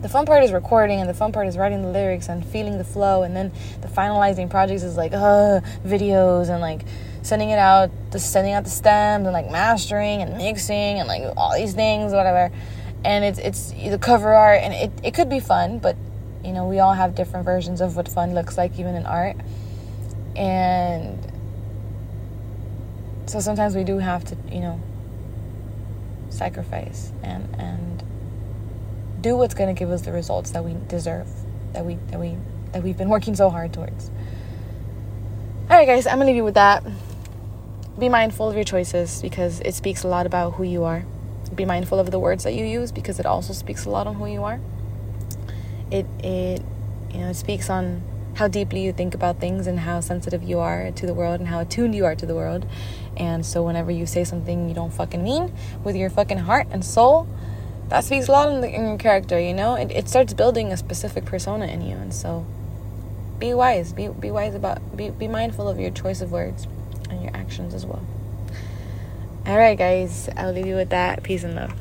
The 0.00 0.08
fun 0.08 0.26
part 0.26 0.44
is 0.44 0.52
recording, 0.52 1.00
and 1.00 1.08
the 1.08 1.14
fun 1.14 1.32
part 1.32 1.48
is 1.48 1.56
writing 1.56 1.82
the 1.82 1.88
lyrics 1.88 2.28
and 2.28 2.46
feeling 2.46 2.78
the 2.78 2.84
flow, 2.84 3.24
and 3.24 3.34
then 3.34 3.52
the 3.80 3.88
finalizing 3.88 4.48
projects 4.48 4.84
is 4.84 4.96
like, 4.96 5.12
uh, 5.12 5.60
videos 5.84 6.50
and 6.50 6.60
like 6.60 6.82
sending 7.22 7.50
it 7.50 7.58
out, 7.58 7.90
just 8.12 8.32
sending 8.32 8.52
out 8.52 8.62
the 8.62 8.70
stems 8.70 9.26
and 9.26 9.32
like 9.32 9.50
mastering 9.50 10.22
and 10.22 10.36
mixing 10.36 11.00
and 11.00 11.08
like 11.08 11.22
all 11.36 11.56
these 11.56 11.74
things, 11.74 12.12
whatever. 12.12 12.52
And 13.04 13.24
it's 13.24 13.38
it's 13.38 13.72
the 13.72 13.98
cover 13.98 14.32
art, 14.32 14.60
and 14.62 14.72
it 14.72 14.92
it 15.02 15.14
could 15.14 15.28
be 15.28 15.40
fun, 15.40 15.78
but 15.80 15.96
you 16.44 16.52
know 16.52 16.66
we 16.66 16.78
all 16.78 16.94
have 16.94 17.14
different 17.14 17.44
versions 17.44 17.80
of 17.80 17.96
what 17.96 18.08
fun 18.08 18.34
looks 18.34 18.56
like, 18.56 18.78
even 18.78 18.94
in 18.94 19.04
art. 19.04 19.36
And 20.36 21.32
so 23.26 23.40
sometimes 23.40 23.74
we 23.74 23.82
do 23.84 23.98
have 23.98 24.24
to, 24.26 24.36
you 24.50 24.60
know, 24.60 24.80
sacrifice 26.30 27.12
and 27.22 27.48
and 27.58 28.02
do 29.20 29.36
what's 29.36 29.54
going 29.54 29.74
to 29.74 29.78
give 29.78 29.90
us 29.90 30.02
the 30.02 30.12
results 30.12 30.50
that 30.52 30.64
we 30.64 30.76
deserve, 30.88 31.28
that 31.72 31.84
we 31.84 31.96
that 32.08 32.20
we 32.20 32.36
that 32.72 32.82
we've 32.82 32.96
been 32.96 33.08
working 33.08 33.34
so 33.34 33.50
hard 33.50 33.72
towards. 33.72 34.10
All 35.70 35.76
right, 35.76 35.86
guys, 35.86 36.06
I'm 36.06 36.18
gonna 36.18 36.26
leave 36.26 36.36
you 36.36 36.44
with 36.44 36.54
that. 36.54 36.82
Be 37.98 38.08
mindful 38.08 38.48
of 38.48 38.54
your 38.54 38.64
choices 38.64 39.20
because 39.20 39.60
it 39.60 39.74
speaks 39.74 40.02
a 40.02 40.08
lot 40.08 40.24
about 40.24 40.54
who 40.54 40.62
you 40.62 40.84
are. 40.84 41.04
Be 41.54 41.64
mindful 41.64 41.98
of 41.98 42.10
the 42.10 42.18
words 42.18 42.44
that 42.44 42.54
you 42.54 42.64
use 42.64 42.92
because 42.92 43.18
it 43.18 43.26
also 43.26 43.52
speaks 43.52 43.84
a 43.84 43.90
lot 43.90 44.06
on 44.06 44.14
who 44.14 44.26
you 44.26 44.44
are. 44.44 44.60
It 45.90 46.06
it 46.20 46.62
you 47.12 47.20
know 47.20 47.28
it 47.28 47.34
speaks 47.34 47.68
on 47.68 48.02
how 48.36 48.46
deeply 48.46 48.84
you 48.84 48.92
think 48.92 49.14
about 49.14 49.40
things 49.40 49.66
and 49.66 49.80
how 49.80 50.00
sensitive 50.00 50.44
you 50.44 50.60
are 50.60 50.92
to 50.92 51.06
the 51.06 51.14
world 51.14 51.40
and 51.40 51.48
how 51.48 51.60
attuned 51.60 51.94
you 51.94 52.04
are 52.04 52.14
to 52.14 52.24
the 52.24 52.34
world. 52.34 52.64
And 53.16 53.44
so 53.44 53.62
whenever 53.62 53.90
you 53.90 54.06
say 54.06 54.22
something 54.22 54.68
you 54.68 54.74
don't 54.74 54.92
fucking 54.92 55.24
mean 55.24 55.52
with 55.82 55.96
your 55.96 56.08
fucking 56.08 56.38
heart 56.38 56.68
and 56.70 56.84
soul, 56.84 57.26
that 57.88 58.04
speaks 58.04 58.28
a 58.28 58.32
lot 58.32 58.52
in, 58.52 58.60
the, 58.60 58.68
in 58.68 58.86
your 58.86 58.98
character, 58.98 59.38
you 59.38 59.54
know? 59.54 59.74
It, 59.74 59.90
it 59.90 60.08
starts 60.08 60.32
building 60.34 60.72
a 60.72 60.76
specific 60.76 61.24
persona 61.24 61.66
in 61.66 61.80
you. 61.82 61.96
And 61.96 62.12
so 62.12 62.46
be 63.38 63.54
wise. 63.54 63.92
Be, 63.92 64.08
be 64.08 64.30
wise 64.30 64.54
about, 64.54 64.96
be, 64.96 65.10
be 65.10 65.28
mindful 65.28 65.68
of 65.68 65.78
your 65.78 65.90
choice 65.90 66.20
of 66.20 66.32
words 66.32 66.66
and 67.10 67.22
your 67.22 67.34
actions 67.34 67.74
as 67.74 67.86
well. 67.86 68.04
All 69.46 69.56
right, 69.56 69.78
guys, 69.78 70.28
I'll 70.36 70.52
leave 70.52 70.66
you 70.66 70.74
with 70.74 70.90
that. 70.90 71.22
Peace 71.22 71.44
and 71.44 71.54
love. 71.54 71.78